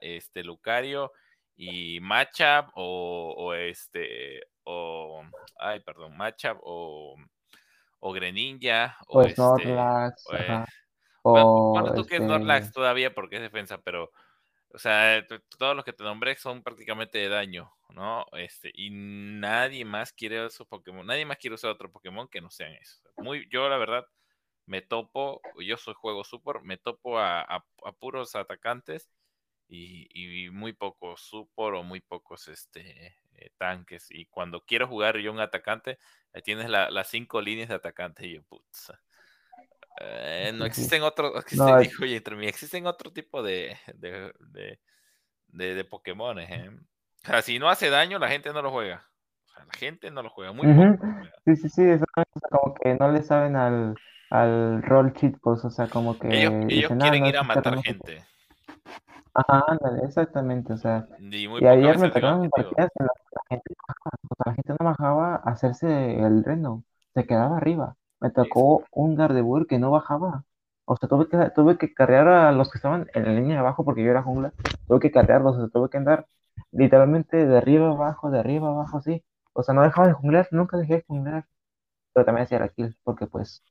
[0.00, 1.12] este, Lucario
[1.54, 5.22] y Machop o, o este, o,
[5.58, 7.16] ay, perdón, Machop o,
[8.00, 10.66] o Greninja o o este, Snorlax, o, ajá,
[11.22, 14.10] bueno, tú que es este, Snorlax todavía porque es defensa, pero
[14.76, 15.26] o sea,
[15.58, 18.26] todos los que te nombré son prácticamente de daño, ¿no?
[18.34, 22.50] Este, y nadie más quiere esos Pokémon, nadie más quiere usar otro Pokémon que no
[22.50, 23.02] sean esos.
[23.18, 24.06] Muy, yo la verdad
[24.66, 27.66] me topo, yo soy juego super, me topo a, a-
[28.00, 29.10] puros atacantes
[29.68, 30.08] y,
[30.46, 34.08] y muy pocos support o muy pocos este eh, tanques.
[34.10, 35.98] Y cuando quiero jugar yo un atacante,
[36.34, 38.92] ahí tienes la- las cinco líneas de atacante y yo, putz.
[40.00, 44.80] Eh, no existen otros, No, dijo oye, entre mí, existen otro tipo de, de, de,
[45.48, 46.70] de, de Pokémon, ¿eh?
[47.24, 49.06] O sea, si no hace daño, la gente no lo juega.
[49.46, 50.82] O sea, la gente no lo juega, muy Ujú.
[50.82, 51.32] lo juega.
[51.44, 51.82] Sí, sí, sí,
[52.50, 53.94] como que no le saben al,
[54.30, 57.42] al rol cheat, pues, o sea, como que Ellos, ellos ah, quieren no, ir a
[57.42, 58.24] matar gente
[59.34, 63.74] Ajá, ándale, exactamente, o sea, y ayer me tocaron partidas en las que la gente
[63.76, 67.96] no bajaba, o sea, la gente no bajaba a hacerse el reno, se quedaba arriba.
[68.20, 70.44] Me tocó un Gardevoir que no bajaba,
[70.86, 73.60] o sea, tuve que, tuve que carrear a los que estaban en la línea de
[73.60, 74.52] abajo porque yo era jungla,
[74.88, 76.26] tuve que carrearlos, o sea, tuve que andar
[76.72, 79.22] literalmente de arriba abajo, de arriba abajo, así.
[79.52, 81.46] O sea, no dejaba de junglear, nunca dejé de junglear
[82.16, 83.62] pero también hacía la kill, porque pues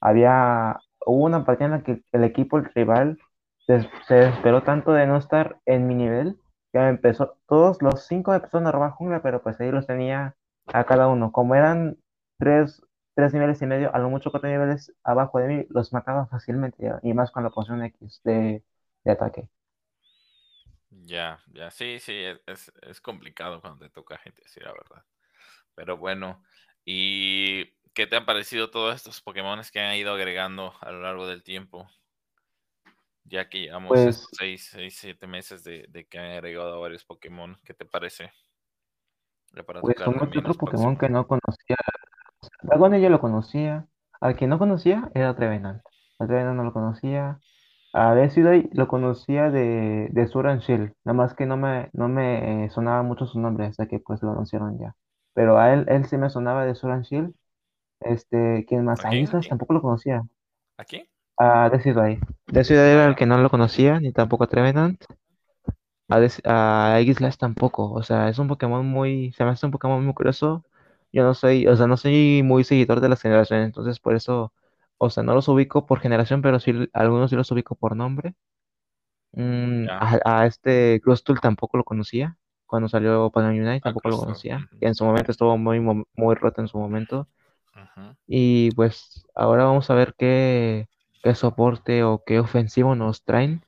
[0.00, 3.18] había, hubo una partida en la que el equipo, el rival,
[3.66, 6.38] se, se desesperó tanto de no estar en mi nivel,
[6.72, 10.34] que me empezó, todos los cinco empezaron a robar jungla, pero pues ahí los tenía
[10.72, 11.30] a cada uno.
[11.30, 11.98] Como eran
[12.38, 12.82] tres,
[13.20, 16.90] tres niveles y medio, a lo mucho cuatro niveles abajo de mí, los mataba fácilmente,
[17.02, 18.62] y más con la poción X de,
[19.04, 19.50] de ataque.
[20.88, 22.14] Ya, ya, sí, sí,
[22.46, 25.04] es, es, complicado cuando te toca gente, sí, la verdad.
[25.74, 26.42] Pero bueno,
[26.86, 31.26] ¿y qué te han parecido todos estos Pokémon que han ido agregando a lo largo
[31.26, 31.86] del tiempo?
[33.24, 37.04] Ya que llevamos estos Pues, 6, 6, 7 meses de, de que han agregado varios
[37.04, 38.32] Pokémon, ¿qué te parece?
[39.66, 41.76] Para pues otro los Pokémon que no conocía
[42.62, 43.86] Dragones yo lo conocía.
[44.20, 45.82] Al que no conocía era Trevenant.
[46.18, 47.40] A Trevenant no lo conocía.
[47.92, 50.92] A Decidueye lo conocía de, de Sword and Shield.
[51.04, 54.22] Nada más que no me, no me eh, sonaba mucho su nombre hasta que pues
[54.22, 54.94] lo anunciaron ya.
[55.34, 57.34] Pero a él, él sí me sonaba de Sword and Shield.
[58.00, 59.00] Este, ¿quién más?
[59.00, 59.26] ¿A A quién?
[59.28, 60.22] ¿A tampoco lo conocía.
[60.78, 61.06] ¿A quién?
[61.38, 62.20] A Decidueye.
[62.46, 65.02] Decidueye era el que no lo conocía, ni tampoco a Trevenant.
[66.08, 67.00] A, a
[67.38, 67.92] tampoco.
[67.92, 69.32] O sea, es un Pokémon muy.
[69.32, 70.64] Se me hace un Pokémon muy curioso.
[71.12, 74.52] Yo no soy, o sea, no soy muy seguidor de las generaciones, entonces por eso,
[74.98, 78.34] o sea, no los ubico por generación, pero sí, algunos sí los ubico por nombre.
[79.32, 82.36] Mm, a, a este Crustle tampoco lo conocía.
[82.66, 84.68] Cuando salió Pokémon Unite a tampoco lo conocía.
[84.80, 87.28] Y en su momento estuvo muy, muy roto en su momento.
[88.26, 90.88] Y pues ahora vamos a ver qué,
[91.22, 93.64] qué soporte o qué ofensivo nos traen.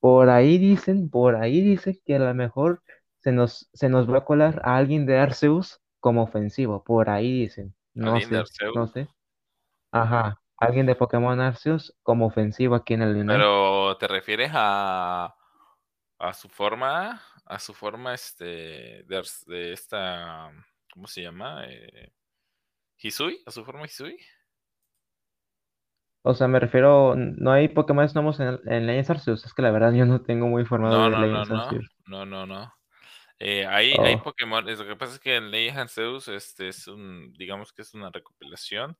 [0.00, 2.82] Por ahí dicen, por ahí dicen que a lo mejor
[3.20, 6.84] se nos, se nos va a colar a alguien de Arceus como ofensivo.
[6.84, 7.74] Por ahí dicen.
[7.94, 9.08] No sé, no sé.
[9.90, 10.38] Ajá.
[10.58, 13.32] Alguien de Pokémon Arceus como ofensivo aquí en el Unite.
[13.32, 15.34] Pero te refieres a,
[16.18, 20.52] a su forma, a su forma, este, de, esta,
[20.92, 21.64] ¿cómo se llama?
[21.68, 22.12] Eh,
[22.98, 24.18] Hisui, a su forma Hisui.
[26.22, 29.46] O sea, me refiero, no hay Pokémon nuevos en, en Legends Arceus.
[29.46, 31.62] Es que la verdad yo no tengo muy formado No, de no, no, Legends no,
[31.62, 31.90] Arceus.
[32.04, 32.74] no, no, no.
[33.46, 36.68] Eh, hay, hay Oh, Pokémon, es- lo que pasa es que en Legends Arceus este
[36.68, 38.98] es un, digamos que es una recopilación.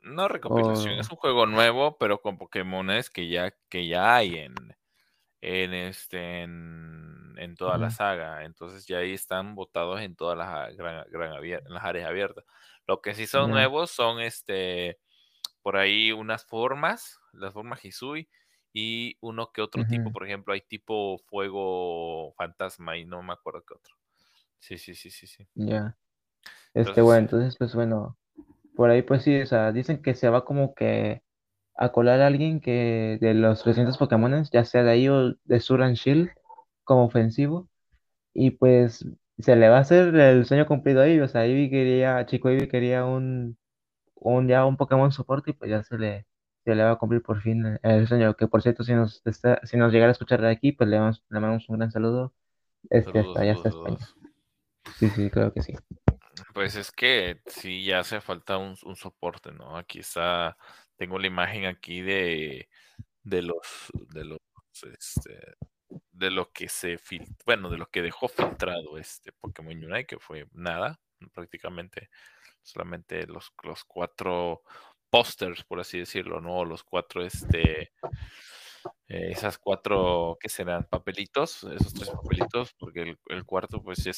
[0.00, 4.36] No recopilación, es oh, un juego nuevo, pero con Pokémones que ya, que ya hay
[4.36, 4.54] en,
[5.42, 8.44] en este en, en toda la ujú, saga.
[8.44, 12.44] Entonces ya ahí están botados en todas las gran, gran en las áreas abiertas.
[12.86, 14.98] Lo que sí son ya, nuevos son este
[15.62, 18.28] por ahí unas formas, las formas Hisui,
[18.74, 23.64] y uno que otro tipo, por ejemplo, hay tipo fuego fantasma y no me acuerdo
[23.66, 23.94] qué otro.
[24.58, 25.46] Sí, sí, sí, sí, sí.
[25.54, 25.96] ya.
[26.74, 28.18] Este, Entonces bueno, entonces, pues bueno.
[28.76, 31.22] Por ahí, pues sí, o sea, dicen que se va como que
[31.76, 35.60] a colar a alguien que de los recientes Pokémones, ya sea de ahí o de
[35.60, 36.30] Sword and Shield,
[36.84, 37.68] como ofensivo.
[38.34, 39.06] Y pues
[39.38, 41.20] se le va a hacer el sueño cumplido ahí.
[41.20, 43.58] O sea, Eevee quería, Chico Eevee quería un,
[44.16, 46.26] un ya un Pokémon soporte y pues ya se le,
[46.64, 48.34] se le va a cumplir por fin el, sueño.
[48.36, 50.96] Que por cierto, si nos, está- si nos llegara a escuchar de aquí, pues le,
[50.96, 52.34] damos- le mandamos un gran saludo.
[52.90, 53.98] Este, Saludos, hasta allá hasta España.
[54.98, 55.74] Sí, sí, creo que sí.
[56.52, 59.76] Pues es que sí, ya hace falta un, un soporte, ¿no?
[59.76, 60.56] Aquí está,
[60.96, 62.68] tengo la imagen aquí de,
[63.22, 64.38] de los, de los,
[64.92, 65.54] este,
[66.12, 70.18] de lo que se fil- bueno, de lo que dejó filtrado este Pokémon Unite, que
[70.18, 71.00] fue nada,
[71.32, 72.10] prácticamente
[72.62, 74.62] solamente los, los cuatro
[75.14, 76.64] pósters, por así decirlo, ¿no?
[76.64, 77.92] Los cuatro, este,
[79.06, 80.88] eh, esas cuatro, ¿qué serán?
[80.90, 84.10] Papelitos, esos tres papelitos, porque el, el cuarto, pues ya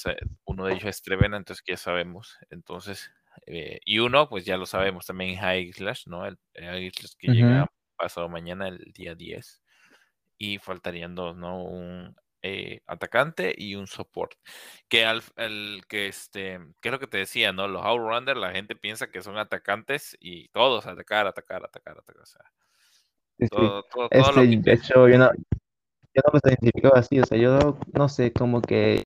[0.47, 2.39] uno de ellos es Trevena, entonces que ya sabemos.
[2.49, 3.11] Entonces,
[3.45, 6.25] eh, y uno, pues ya lo sabemos, también High Slash, ¿no?
[6.25, 7.67] El, el High Slash que llega
[7.99, 9.63] pasado mañana, el día 10.
[10.39, 11.63] Y faltarían dos, ¿no?
[11.63, 14.33] Un eh, atacante y un support.
[14.89, 17.69] Que al el, que este, que es lo que te decía, ¿no?
[17.69, 22.23] Los Outrunner, la gente piensa que son atacantes y todos atacar, atacar, atacar, atacar.
[22.23, 22.43] O sea,
[23.39, 23.49] Sí, sí.
[23.51, 25.31] todo, todo, todo Este, lo que de hecho, yo no,
[26.15, 29.05] yo no me identificaba así, o sea, yo no sé, como que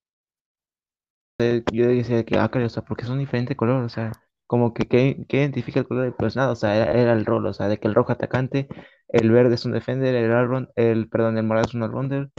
[1.73, 4.13] yo decía que, ah, caray, o sea, porque son diferente color, o sea,
[4.47, 6.15] como que, ¿qué, identifica el color?
[6.17, 8.69] Pues nada, o sea, era, era el rol, o sea, de que el rojo atacante,
[9.09, 12.31] el verde es un defender, el all el, perdón, el morado es un all-rounder,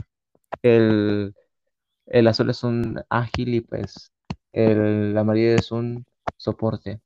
[0.62, 1.34] el,
[2.06, 4.12] el azul es un ágil y pues
[4.52, 6.04] el amarillo es un
[6.36, 7.00] soporte.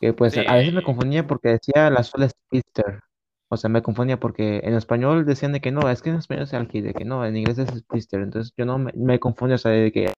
[0.00, 3.00] Que pues a Sí, a veces me confundía porque decía el azul es twister.
[3.48, 6.44] O sea, me confundía porque en español decían de que no, es que en español
[6.44, 8.20] es ágil, de que no, en inglés es twister.
[8.22, 10.12] Entonces yo no me, me confundía, o sea, de que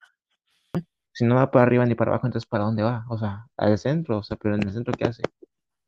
[1.13, 3.05] si no va para arriba ni para abajo, entonces ¿para dónde va?
[3.09, 5.23] O sea, al centro, o sea, pero en el centro, ¿qué hace?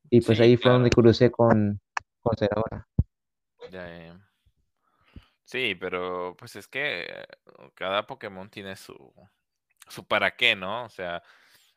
[0.09, 0.75] Y pues sí, ahí fue claro.
[0.75, 1.79] donde crucé con,
[2.21, 2.87] con Ceradora.
[3.71, 4.24] Ya, ya.
[5.45, 7.27] Sí, pero pues es que eh,
[7.75, 9.13] cada Pokémon tiene su,
[9.89, 10.85] su para qué, ¿no?
[10.85, 11.23] O sea,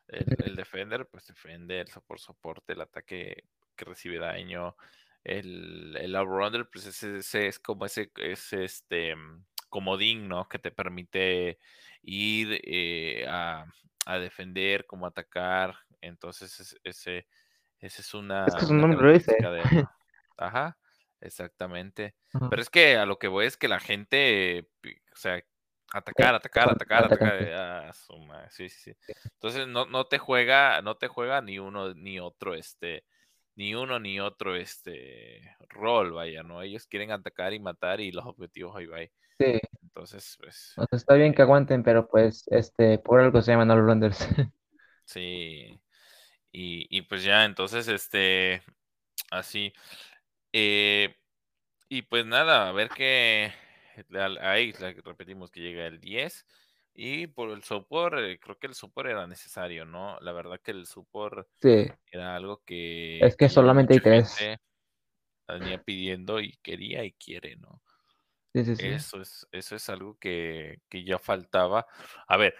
[0.07, 4.75] el, el Defender, pues defiende, el support soporte, el ataque que recibe daño,
[5.23, 10.49] el, el Outrunner, pues ese, ese es como ese, ese este mm, comodín, ¿no?
[10.49, 11.59] Que te permite
[12.01, 13.65] ir eh, a,
[14.07, 15.75] a defender, como atacar.
[16.01, 17.27] Entonces, es- ese,
[17.79, 19.19] ese es una, Es que su nombre.
[20.37, 20.78] Ajá,
[21.21, 22.15] exactamente.
[22.49, 24.69] Pero es que a lo que voy es que la gente,
[25.13, 25.43] o sea,
[25.93, 27.51] atacar, atacar, atacar, atacar, atacante.
[27.51, 27.91] eh, ah,
[28.49, 29.13] sí, sí, sí.
[29.33, 33.05] Entonces no, no te juega, no te juega ni uno ni otro, este,
[33.55, 36.61] ni uno ni otro, este, rol, vaya, ¿no?
[36.61, 38.99] Ellos quieren atacar y matar y los objetivos ahí va.
[39.39, 43.41] Sí, Entonces, pues, o sea, está bien que eh, aguanten, pero pues, este, por algo
[43.41, 44.17] se llaman all-rounders.
[45.05, 45.81] sí.
[46.51, 48.63] Y, y pues ya, entonces, este,
[49.31, 49.73] así.
[50.53, 51.15] Eh,
[51.89, 53.51] y pues nada, a ver qué.
[54.41, 56.45] Ahí repetimos que llega el 10.
[56.93, 60.19] Y por el support, eh, creo que el support era necesario, ¿no?
[60.19, 64.37] La verdad que el support Sí, era algo que, es que ya solamente hay tres.
[65.47, 67.81] venía pidiendo y quería y quiere, ¿no?
[68.53, 68.87] Sí, sí, sí.
[68.87, 71.87] Eso es, eso es algo que, que ya faltaba.
[72.27, 72.55] A ver,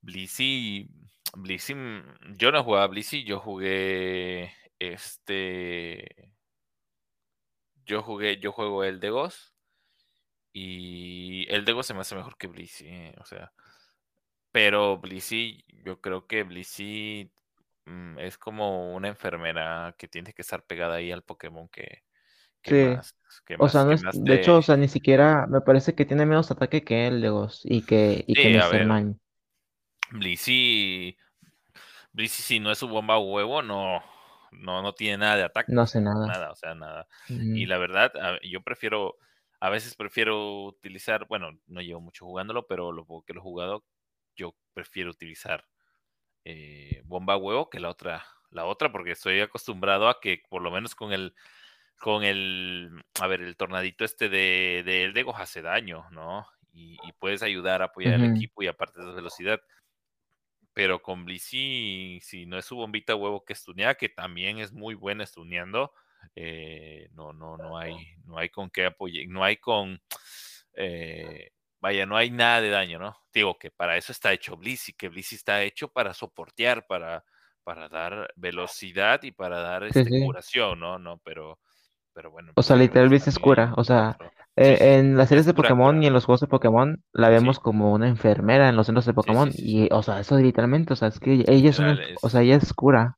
[0.00, 0.88] Blissey,
[1.34, 6.32] mm, yo no jugaba Blissey, yo jugué este,
[7.90, 9.52] yo jugué, yo juego el de Ghost
[10.52, 13.52] y el de Ghost se me hace mejor que Blissey, eh, o sea,
[14.52, 17.30] pero Blissey, yo creo que Blissey
[17.86, 22.04] mm, es como una enfermera que tiene que estar pegada ahí al Pokémon que,
[22.62, 22.96] que Sí.
[22.96, 23.14] más,
[23.46, 26.04] que O sea, no que es, de hecho, o sea, ni siquiera me parece que
[26.04, 29.16] tiene menos ataque que el de Ghost y que, y que Sí, a Mr.
[30.12, 31.16] Blissey,
[32.12, 34.02] Blissey si no es su bomba huevo, no,
[34.52, 35.76] no, no tiene nada de ataque.
[35.76, 36.34] No hace nada.
[36.34, 37.08] Nada, o sea, nada.
[37.50, 39.16] Y la verdad, yo prefiero,
[39.60, 43.42] a veces prefiero utilizar, bueno, no llevo mucho jugándolo, pero lo poco que lo he
[43.42, 43.86] jugado,
[44.36, 45.66] yo prefiero utilizar
[46.44, 50.70] eh, bomba huevo que la otra, la otra, porque estoy acostumbrado a que por lo
[50.70, 51.34] menos con el,
[51.98, 52.90] con el,
[53.20, 56.46] a ver, el tornadito este de, de Eldegos hace daño, ¿no?
[56.72, 58.26] Y, y puedes ayudar a apoyar al Ujú.
[58.26, 59.60] equipo y aparte de velocidad.
[60.72, 64.94] Pero con Blissey, si no es su bombita huevo que estunea, que también es muy
[64.94, 65.92] buena estuneando,
[66.34, 70.00] eh, no, no, no hay, no hay con qué apoyar, no hay con,
[70.74, 71.50] eh,
[71.80, 73.16] vaya, no hay nada de daño, ¿no?
[73.32, 77.24] Digo que para eso está hecho Blissey, que Blissey está hecho para soportear, para,
[77.64, 80.98] para dar velocidad y para dar este curación, ¿no?
[80.98, 81.58] No, pero,
[82.12, 83.72] pero bueno, O sea, pues literal, tenemos Blissey es cura.
[83.76, 84.16] O sea,
[84.56, 86.04] eh, Sí, sí, en las series es de cura, Pokémon cura.
[86.04, 89.06] y en los juegos de Pokémon la Sí, vemos como una enfermera en los centros
[89.06, 89.50] de Pokémon.
[89.54, 92.56] Y, o sea, eso literalmente, o sea, es que ella es una, o sea, ella
[92.56, 93.16] es cura.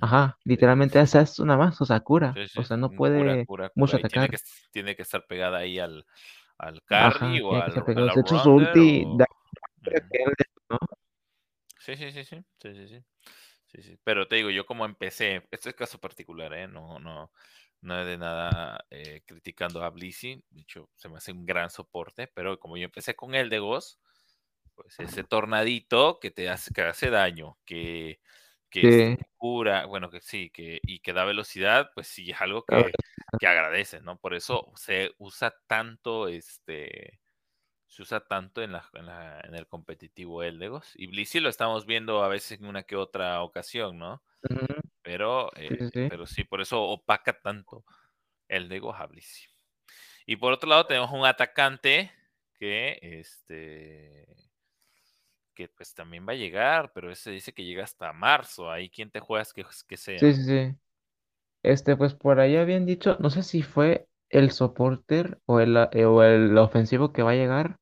[0.00, 2.34] Ajá, literalmente esa es una más, o sea, cura.
[2.56, 4.30] O sea, no puede cura, mucho tiene atacar.
[4.30, 4.36] que,
[4.70, 6.04] tiene que estar pegada ahí al,
[6.58, 7.72] al carry Ajá, o al,
[8.14, 9.16] De hecho, su ulti o...
[9.16, 9.26] da
[10.68, 10.78] ¿no?
[11.78, 13.04] Sí, sí, sí, sí, sí, sí, sí.
[13.66, 13.98] Sí, sí.
[14.02, 16.68] Pero te digo, yo como empecé, este es caso particular, ¿eh?
[16.68, 17.30] No, no,
[17.80, 20.44] no es de nada eh, criticando a Blissey.
[20.50, 23.58] De hecho, se me hace un gran soporte, pero como yo empecé con el de
[23.60, 24.00] Ghost,
[24.74, 28.20] pues ese tornadito que te hace, que hace daño, que,
[28.70, 32.66] que Sí, cura, bueno, que sí, que, y que da velocidad, pues sí es algo
[32.66, 32.96] que,
[33.38, 34.18] que agradece, ¿no?
[34.18, 37.20] Por eso se usa tanto este
[37.88, 40.92] se usa tanto en, la, en, la, en el competitivo Eldegos.
[40.96, 44.22] Y Blissey lo estamos viendo a veces en una que otra ocasión, ¿no?
[44.50, 46.10] Ujú, Pero, Sí, eh, sí, sí.
[46.10, 47.84] pero sí, por eso opaca tanto
[48.48, 49.46] Eldegos a Blissey.
[50.26, 52.12] Y por otro lado tenemos un atacante
[52.58, 54.26] que, este,
[55.54, 58.70] que pues también va a llegar, pero ese dice que llega hasta marzo.
[58.70, 60.34] Ahí quién te juegas que, que Sí, sea.
[60.34, 60.76] sí, sí.
[61.64, 66.06] Este, pues por ahí habían dicho, no sé si fue el soporter o el, eh,
[66.06, 67.78] o el ofensivo que va a llegar,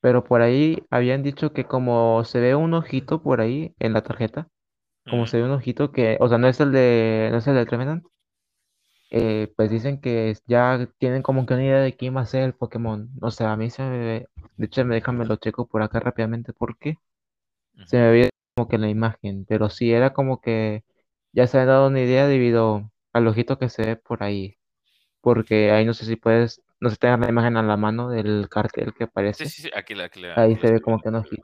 [0.00, 4.02] pero por ahí habían dicho que como se ve un ojito por ahí en la
[4.02, 4.48] tarjeta,
[5.08, 7.54] como se ve un ojito que, o sea, no es el de, no es el
[7.56, 8.04] de Trevenant,
[9.10, 12.44] eh, pues dicen que ya tienen como que una idea de quién va a ser
[12.44, 13.10] el Pokémon.
[13.20, 14.26] O sea, a mí se me,
[14.56, 16.96] de hecho, me déjame lo checo por acá rápidamente porque
[17.86, 20.84] se me veía como que en la imagen, pero sí era como que
[21.32, 24.56] ya se han dado una idea debido al ojito que se ve por ahí.
[25.22, 28.10] porque ahí no sé si puedes, no sé si tengas la imagen a la mano
[28.10, 30.72] del cartel que Sí, aparece, sí, sí, aquí, la, aquí, la- ahí aquí lo se
[30.72, 31.42] ve como que un ojito.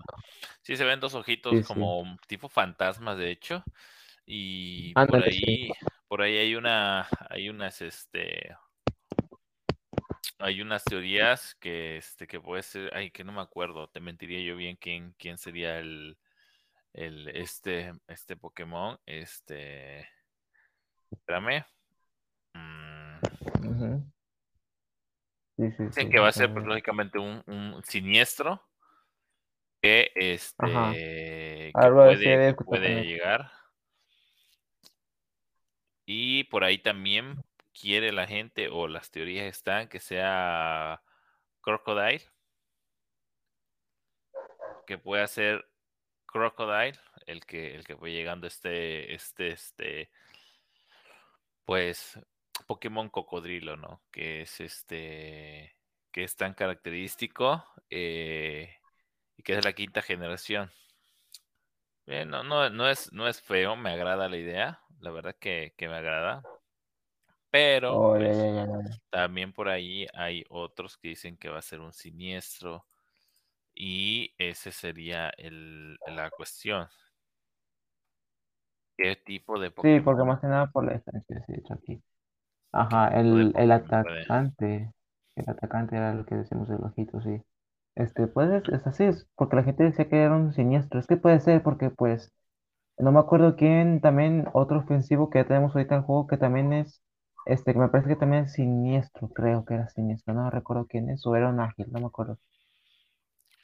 [0.63, 1.69] Sí, se ven dos ojitos Sí, sí.
[1.69, 3.63] como tipo fantasmas, de hecho.
[4.27, 5.45] Y por Ándale, sí.
[5.47, 5.71] ahí,
[6.09, 8.57] por ahí hay una, hay unas, este,
[10.41, 14.41] hay unas teorías que, este, que puede ser, ay, que no me acuerdo, te mentiría
[14.43, 16.19] yo bien quién, quién sería el,
[16.95, 20.09] el, este, este Pokémon, este,
[21.13, 21.65] espérame.
[22.55, 23.21] Mm.
[23.63, 24.18] Sí,
[25.59, 25.85] sí, sí.
[25.85, 28.63] dicen que va a ser, pues, lógicamente, un, un siniestro
[29.83, 33.51] que, este, que puede, que puede llegar.
[36.07, 37.45] Y por ahí también
[37.79, 41.03] quiere la gente, o las teorías están, que sea
[41.61, 42.25] Crocodile,
[44.87, 45.69] que pueda ser
[46.25, 50.11] Crocodile, el que, el que fue llegando este, este, este,
[51.65, 52.19] pues,
[52.69, 54.03] Pokémon cocodrilo, ¿no?
[54.13, 55.77] Que es este,
[56.13, 58.77] que es tan característico eh,
[59.37, 60.71] y que es la quinta generación.
[62.07, 65.75] Eh, no, no, no, es, no es feo, me agrada la idea, la verdad que,
[65.77, 66.49] que me agrada,
[67.51, 68.51] pero Oh, pues
[69.11, 72.87] también por ahí hay otros que dicen que va a ser un siniestro
[73.75, 76.89] y ese sería el, la cuestión.
[78.99, 80.25] ¿Qué tipo de Sí, porque Pokémon?
[80.25, 82.03] más que nada por la distancia, sí, aquí.
[82.73, 84.93] ¿Qué Ajá, el, el atacante.
[85.37, 87.43] El atacante era lo que decimos del ojito, sí.
[87.97, 91.01] Este, puede, es así, es porque la gente decía que era un siniestro.
[91.01, 92.33] Es que puede ser porque, pues,
[92.99, 96.39] No me acuerdo quién también, otro ofensivo que ya tenemos ahorita en el juego que
[96.39, 97.03] también es,
[97.47, 101.11] este, que me parece que también es siniestro, creo que era siniestro, no recuerdo quién
[101.11, 102.39] es, o era un ágil, no me acuerdo.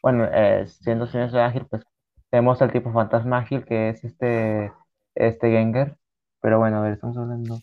[0.02, 1.82] Bueno, eh, siendo siniestro ágil, pues
[2.30, 4.72] tenemos al tipo fantasma ágil que es este,
[5.14, 5.96] este Gengar,
[6.40, 7.62] pero bueno, a ver, estamos hablando.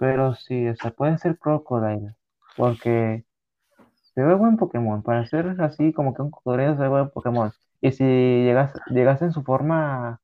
[0.00, 2.16] Pero sí, o sea, puede ser Crocodile,
[2.56, 3.26] porque
[4.14, 7.52] se ve buen Pokémon, para ser así como que un cocodrilo se ve buen Pokémon.
[7.80, 10.20] Y si llegas, llegas en su forma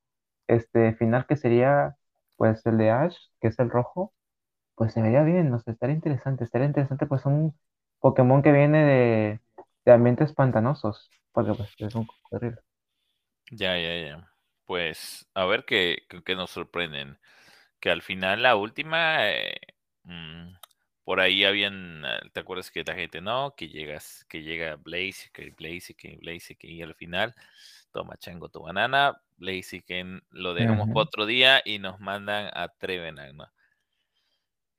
[0.48, 1.96] este final que sería
[2.36, 4.14] pues el de Ash, que es el rojo,
[4.76, 7.58] pues se vería bien, no sé, estaría interesante, estaría interesante pues un
[8.00, 9.40] Pokémon que viene de,
[9.86, 12.58] de ambientes pantanosos, porque pues es un cocodrilo.
[13.50, 14.32] ya, ya, ya.
[14.66, 17.18] Pues a ver qué, qué nos sorprenden.
[17.80, 19.54] Que al final la última, eh,
[20.04, 20.54] mm,
[21.04, 23.54] por ahí habían, ah, ¿te acuerdas que la gente no?
[23.56, 27.34] Que llegas, que llega Blaze, que Blaze, que Blaze, que y al final
[27.92, 32.68] toma chango tu banana, Blaze que lo dejamos para otro día y nos mandan a
[32.68, 33.46] Trevenant, ¿no?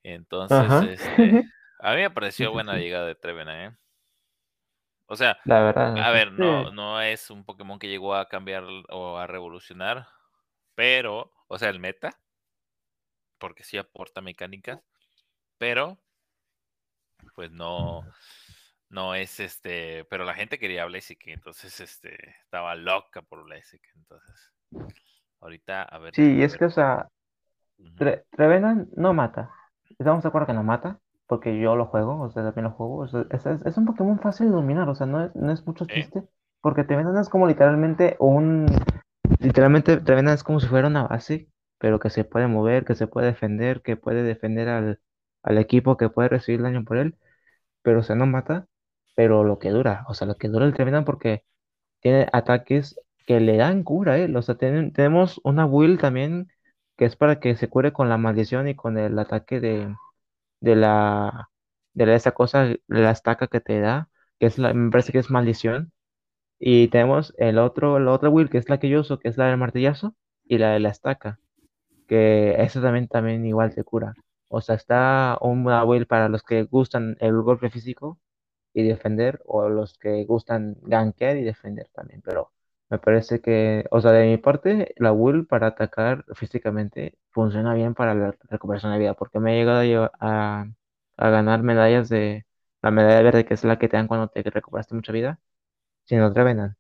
[0.04, 1.43] Entonces, este,
[1.80, 2.80] a mí me pareció buena sí.
[2.80, 3.78] llegada de Trevenant, ¿eh?
[5.08, 8.66] O sea, La verdad, a ver, no, no es un Pokémon que llegó a cambiar
[8.89, 10.08] o a revolucionar,
[10.76, 12.20] pero, o sea, el meta,
[13.40, 14.82] porque sí aporta mecánicas,
[15.60, 16.00] pero
[17.36, 18.06] pues no,
[18.90, 24.54] no es este, pero la gente quería Blaziken, entonces este, estaba loca por Blaziken, entonces,
[25.42, 26.58] ahorita a ver, sí, a es ver.
[26.58, 27.08] que, o sea,
[27.80, 29.52] ujú, Tre- Trevenant no mata.
[30.00, 32.98] Estamos de acuerdo que no mata, porque yo lo juego, o sea, también lo juego.
[33.00, 35.52] o sea, es, es- es un Pokémon fácil de dominar, o sea, no es, no
[35.52, 36.12] es mucho ¿eh?
[36.12, 36.24] chiste,
[36.62, 38.68] porque Trevenant es como literalmente un...
[39.40, 41.50] Literalmente Trevenant es como si fuera una base,
[41.80, 45.00] pero que se puede mover, que se puede defender, que puede defender al,
[45.44, 47.16] al equipo, que puede recibir daño por él,
[47.82, 48.68] pero o sea, no mata,
[49.16, 51.44] pero lo que dura, o sea, lo que dura el Trevenant porque
[52.02, 54.34] tiene ataques que le dan cura, ¿eh?
[54.36, 56.50] O sea, ten- tenemos una build también
[56.98, 59.96] que es para que se cure con la maldición y con el ataque de,
[60.62, 61.50] de la,
[61.94, 64.10] de esa cosa, de la estaca que te da,
[64.40, 65.92] que es la, me parece que es maldición.
[66.60, 69.38] Y tenemos el otro, la otra build que es la que yo uso, que es
[69.38, 70.16] la del martillazo
[70.46, 71.40] y la de la estaca,
[72.08, 74.14] que esa también, también igual te cura.
[74.49, 78.20] O sea, está una build para los que gustan el golpe físico
[78.74, 82.51] y defender, o los que gustan gankear y defender también, pero
[82.89, 87.93] me parece que, o sea, de mi parte, la will para atacar físicamente funciona bien
[87.95, 90.68] para la recuperación de vida, porque me he llegado a,
[91.18, 92.45] a, ganar medallas de
[92.82, 95.39] la medalla verde, que es la que te dan cuando te recuperaste mucha vida,
[96.05, 96.78] sin otra Revenant.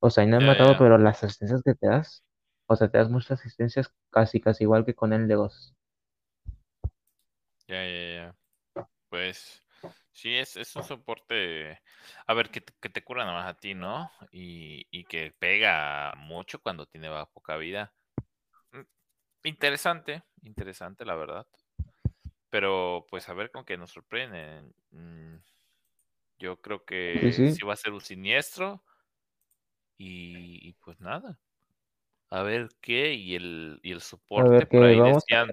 [0.00, 2.24] O sea, y no he ya, matado, ya, pero las asistencias que te das,
[2.66, 5.36] o sea, te das muchas asistencias casi, casi igual que con el de
[7.68, 8.36] ya, ya, ya.
[9.10, 9.64] Pues
[10.12, 11.80] sí, es, es un soporte,
[12.26, 14.10] a ver, que, te- que te cura nada más a ti, ¿no?
[14.32, 17.94] Y, y que pega mucho cuando tiene poca vida.
[18.72, 18.82] Mm,
[19.44, 21.46] Interesante, interesante, la verdad.
[22.50, 24.74] Pero pues a ver con qué nos sorprenden.
[24.90, 25.36] Mm,
[26.38, 26.84] Yo creo
[27.20, 28.84] Sí, que sí, sí va a ser un siniestro.
[29.98, 31.38] Y, y pues nada.
[32.30, 33.14] A ver qué.
[33.14, 35.48] Y el, y el a soporte, ver, por ahí vamos decían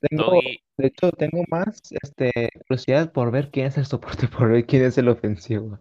[0.00, 0.40] Tengo,
[0.76, 4.84] de hecho, tengo más este, curiosidad por ver quién es el soporte, por ver quién
[4.84, 5.80] es el ofensivo.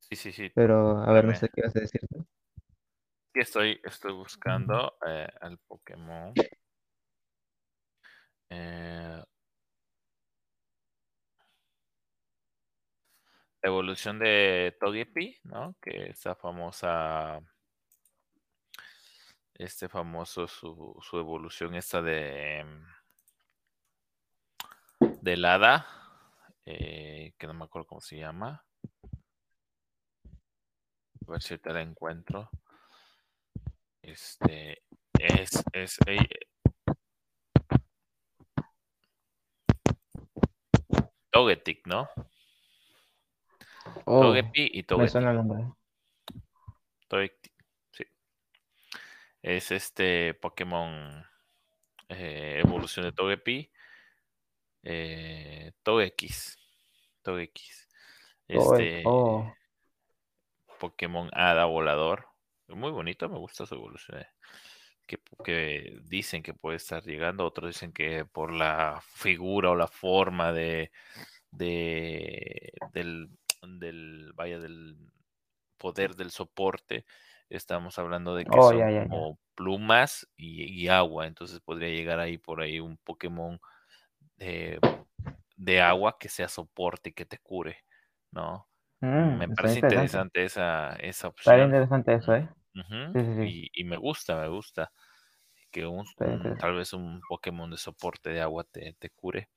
[0.00, 0.50] Sí, sí, sí.
[0.54, 2.02] Pero, a ver, no sé qué vas a decir.
[3.34, 6.34] estoy, estoy buscando eh, al Pokémon.
[8.50, 9.22] Eh,
[13.62, 15.76] evolución de Togepi, ¿no?
[15.80, 17.40] Que esta famosa,
[19.54, 22.64] este famoso, su, su evolución esta de,
[25.20, 25.86] del hada,
[26.66, 28.64] eh, que no me acuerdo cómo se llama.
[31.26, 32.50] A ver si te la encuentro.
[34.02, 34.82] Este,
[35.18, 36.18] es, es, eh,
[41.30, 42.08] Togetic, ¿no?
[44.04, 45.64] Oh, Togepi y me suena el nombre.
[47.08, 47.52] Togetic,
[47.92, 48.04] sí.
[49.42, 51.24] Es este Pokémon
[52.08, 53.70] eh, evolución de Togepi.
[54.82, 56.58] Eh, Togekiss.
[57.24, 57.38] Oh,
[58.48, 59.54] Este oh,
[60.80, 62.26] Pokémon Hada Volador.
[62.68, 64.20] Muy bonito, me gusta su evolución.
[64.20, 64.26] eh,
[65.06, 69.86] Que, que dicen que puede estar llegando, otros dicen que por la figura o la
[69.88, 70.90] forma de,
[71.50, 73.28] de del,
[73.62, 74.96] del vaya del
[75.78, 77.06] poder del soporte.
[77.50, 79.26] Estamos hablando de que oh, son ya, ya, ya.
[79.26, 83.60] como plumas y, y agua, entonces podría llegar ahí por ahí un Pokémon
[84.38, 84.80] eh,
[85.56, 87.78] de agua que sea soporte y que te cure,
[88.32, 88.68] ¿no?
[89.38, 90.18] Me Mm, está parece interesante.
[90.20, 91.62] interesante esa, esa Está opción.
[91.62, 92.48] interesante eso, ¿eh?
[92.74, 93.42] Ujú, Sí, sí, sí.
[93.42, 94.92] Y, y me gusta, me gusta
[95.72, 99.50] que un, Está un- tal vez un Pokémon de soporte de agua te, te cure.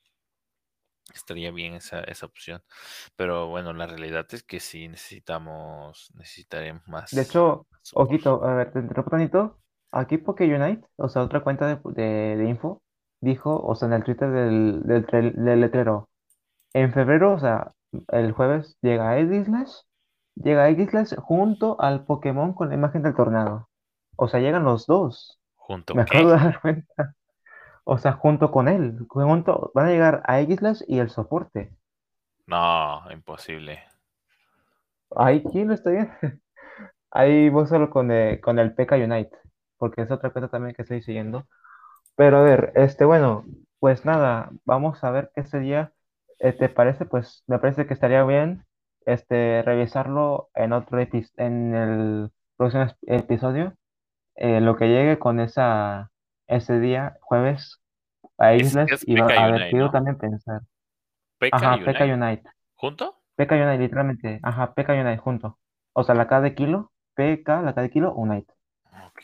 [1.14, 2.64] Estaría bien esa, esa opción.
[3.16, 8.22] Pero bueno, la realidad es que sí necesitamos, necesitaremos De más hecho, support.
[8.24, 9.60] Ojito, a ver, te interrumpo tantito.
[9.92, 12.82] Aquí PokéUnite, o sea, otra cuenta de, de, de info,
[13.22, 16.10] dijo, o sea, en el Twitter del, del, tre- del letrero.
[16.74, 17.74] En febrero, o sea,
[18.10, 19.72] el jueves llega a Aegislash,
[20.36, 23.70] llega a Aegislash junto al Pokémon con la imagen del tornado.
[24.18, 25.40] O sea, llegan los dos.
[25.58, 26.22] ¿Junto Me qué?
[26.22, 27.16] acabo de dar cuenta.
[27.86, 29.06] O sea, junto con él.
[29.08, 31.72] Junto, van a llegar a Aegislash y el soporte.
[32.48, 33.80] No, imposible.
[35.16, 36.12] Ahí, ¿quién lo está bien?
[37.12, 39.38] Ahí voy solo con, eh, con el PK Unite,
[39.78, 41.48] porque es otra cuenta también que estoy siguiendo.
[42.16, 43.46] Pero a ver, este, bueno,
[43.80, 45.94] pues nada, vamos a ver qué sería,
[46.40, 47.06] eh, ¿te parece?
[47.06, 48.66] Pues me parece que estaría bien,
[49.06, 51.00] este, revisarlo en otro
[51.38, 53.76] en el próximo episodio,
[54.36, 56.12] eh, lo que llegue con esa,
[56.48, 57.82] ese día, jueves,
[58.38, 59.92] a Islas, es y va- a Unite, quiero ¿no?
[59.92, 60.62] también pensar.
[61.40, 62.14] PK Ajá, Unite.
[62.14, 63.22] Unite, ¿Junto?
[63.36, 65.60] PK Unite, literalmente, ajá, PK Unite junto.
[65.94, 68.54] O sea, la K de kilo, PK, la K de kilo, Unite.
[69.08, 69.22] Ok.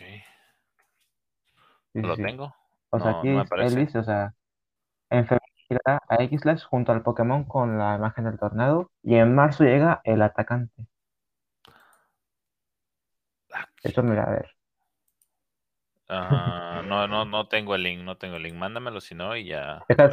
[1.94, 2.24] Sí, ¿Lo sí.
[2.24, 2.56] tengo?
[2.90, 4.34] O sea, aquí no él dice, o sea.
[5.10, 8.92] En febrero llega a X-Slash junto al Pokémon con la imagen del tornado.
[9.04, 10.86] Y en marzo llega el atacante.
[13.54, 13.90] Aquí.
[13.90, 14.50] Eso mira, a ver.
[16.14, 18.56] Ah, no, no, no tengo el link, no tengo el link.
[18.56, 19.86] Mándamelo si no y ya.
[19.88, 20.04] Deja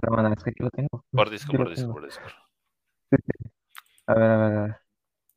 [0.00, 1.04] mandar, Es que aquí lo tengo.
[1.14, 2.22] Por disco, por disco, por disco.
[3.10, 3.50] Sí, sí.
[4.06, 4.76] A ver, a ver, a ver.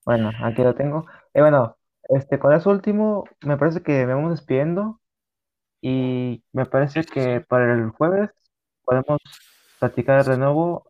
[0.06, 1.06] Bueno, aquí lo tengo.
[1.34, 1.78] Y bueno,
[2.10, 5.02] este, con eso último, me parece que me vamos despidiendo
[5.82, 7.30] y me Sí, parece sí, sí.
[7.36, 8.32] que para el jueves
[8.84, 9.20] podemos
[9.80, 10.86] platicar de nuevo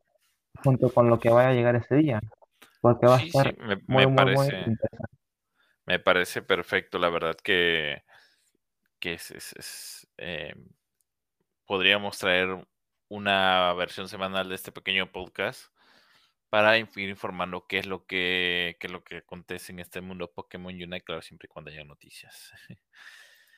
[0.63, 2.21] junto con lo que vaya a llegar ese día,
[2.81, 5.17] porque va a Sí, sí, estar me, muy, me muy, muy interesante.
[5.91, 6.99] Me parece perfecto.
[6.99, 8.03] La verdad que,
[8.99, 10.53] que es, es- es, eh,
[11.65, 12.67] podríamos traer
[13.09, 15.73] una versión semanal de este pequeño podcast
[16.49, 20.33] para ir informando qué es lo que, qué es lo que acontece en este mundo
[20.33, 22.53] Pokémon Unite, claro, siempre y cuando haya noticias.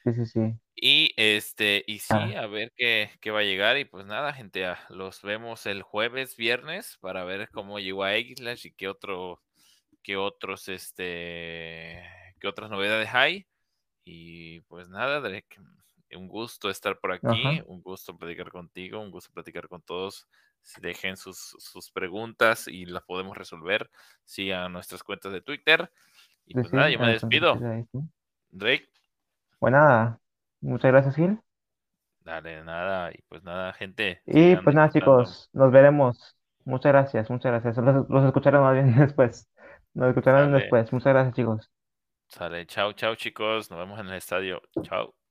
[0.04, 0.40] Sí, sí, sí.
[0.76, 3.78] Y este, y sí, Ah, a ver qué, qué va a llegar.
[3.78, 8.16] Y pues nada, gente, ah, los vemos el jueves, viernes, para ver cómo llegó a
[8.18, 9.44] X y qué otro,
[10.04, 12.04] qué otros, este,
[12.44, 13.48] qué otras novedades hay.
[14.04, 15.60] Y pues nada, Derek,
[16.16, 20.28] un gusto estar por aquí, ajá, un gusto platicar contigo, un gusto platicar con todos.
[20.82, 23.89] Dejen sus, sus preguntas y las podemos resolver.
[24.26, 25.89] Sigan nuestras cuentas de Twitter.
[26.46, 27.56] Y pues sí, nada, yo me despido.
[28.52, 28.89] Drake,
[29.60, 30.20] Pues nada,
[30.62, 31.39] muchas gracias, Gil.
[32.20, 33.12] dale, nada.
[33.14, 36.36] Y pues nada, gente, Y pues nada, chicos, nos veremos.
[36.66, 37.78] Muchas gracias, muchas gracias.
[37.78, 39.50] Los, los escucharán más bien después.
[39.94, 40.91] Nos escucharán después.
[40.94, 41.73] Muchas gracias, chicos.
[42.34, 42.66] Sale.
[42.66, 43.70] Chao, chao, chicos.
[43.70, 44.62] Nos vemos en el estadio.
[44.84, 45.23] Chao.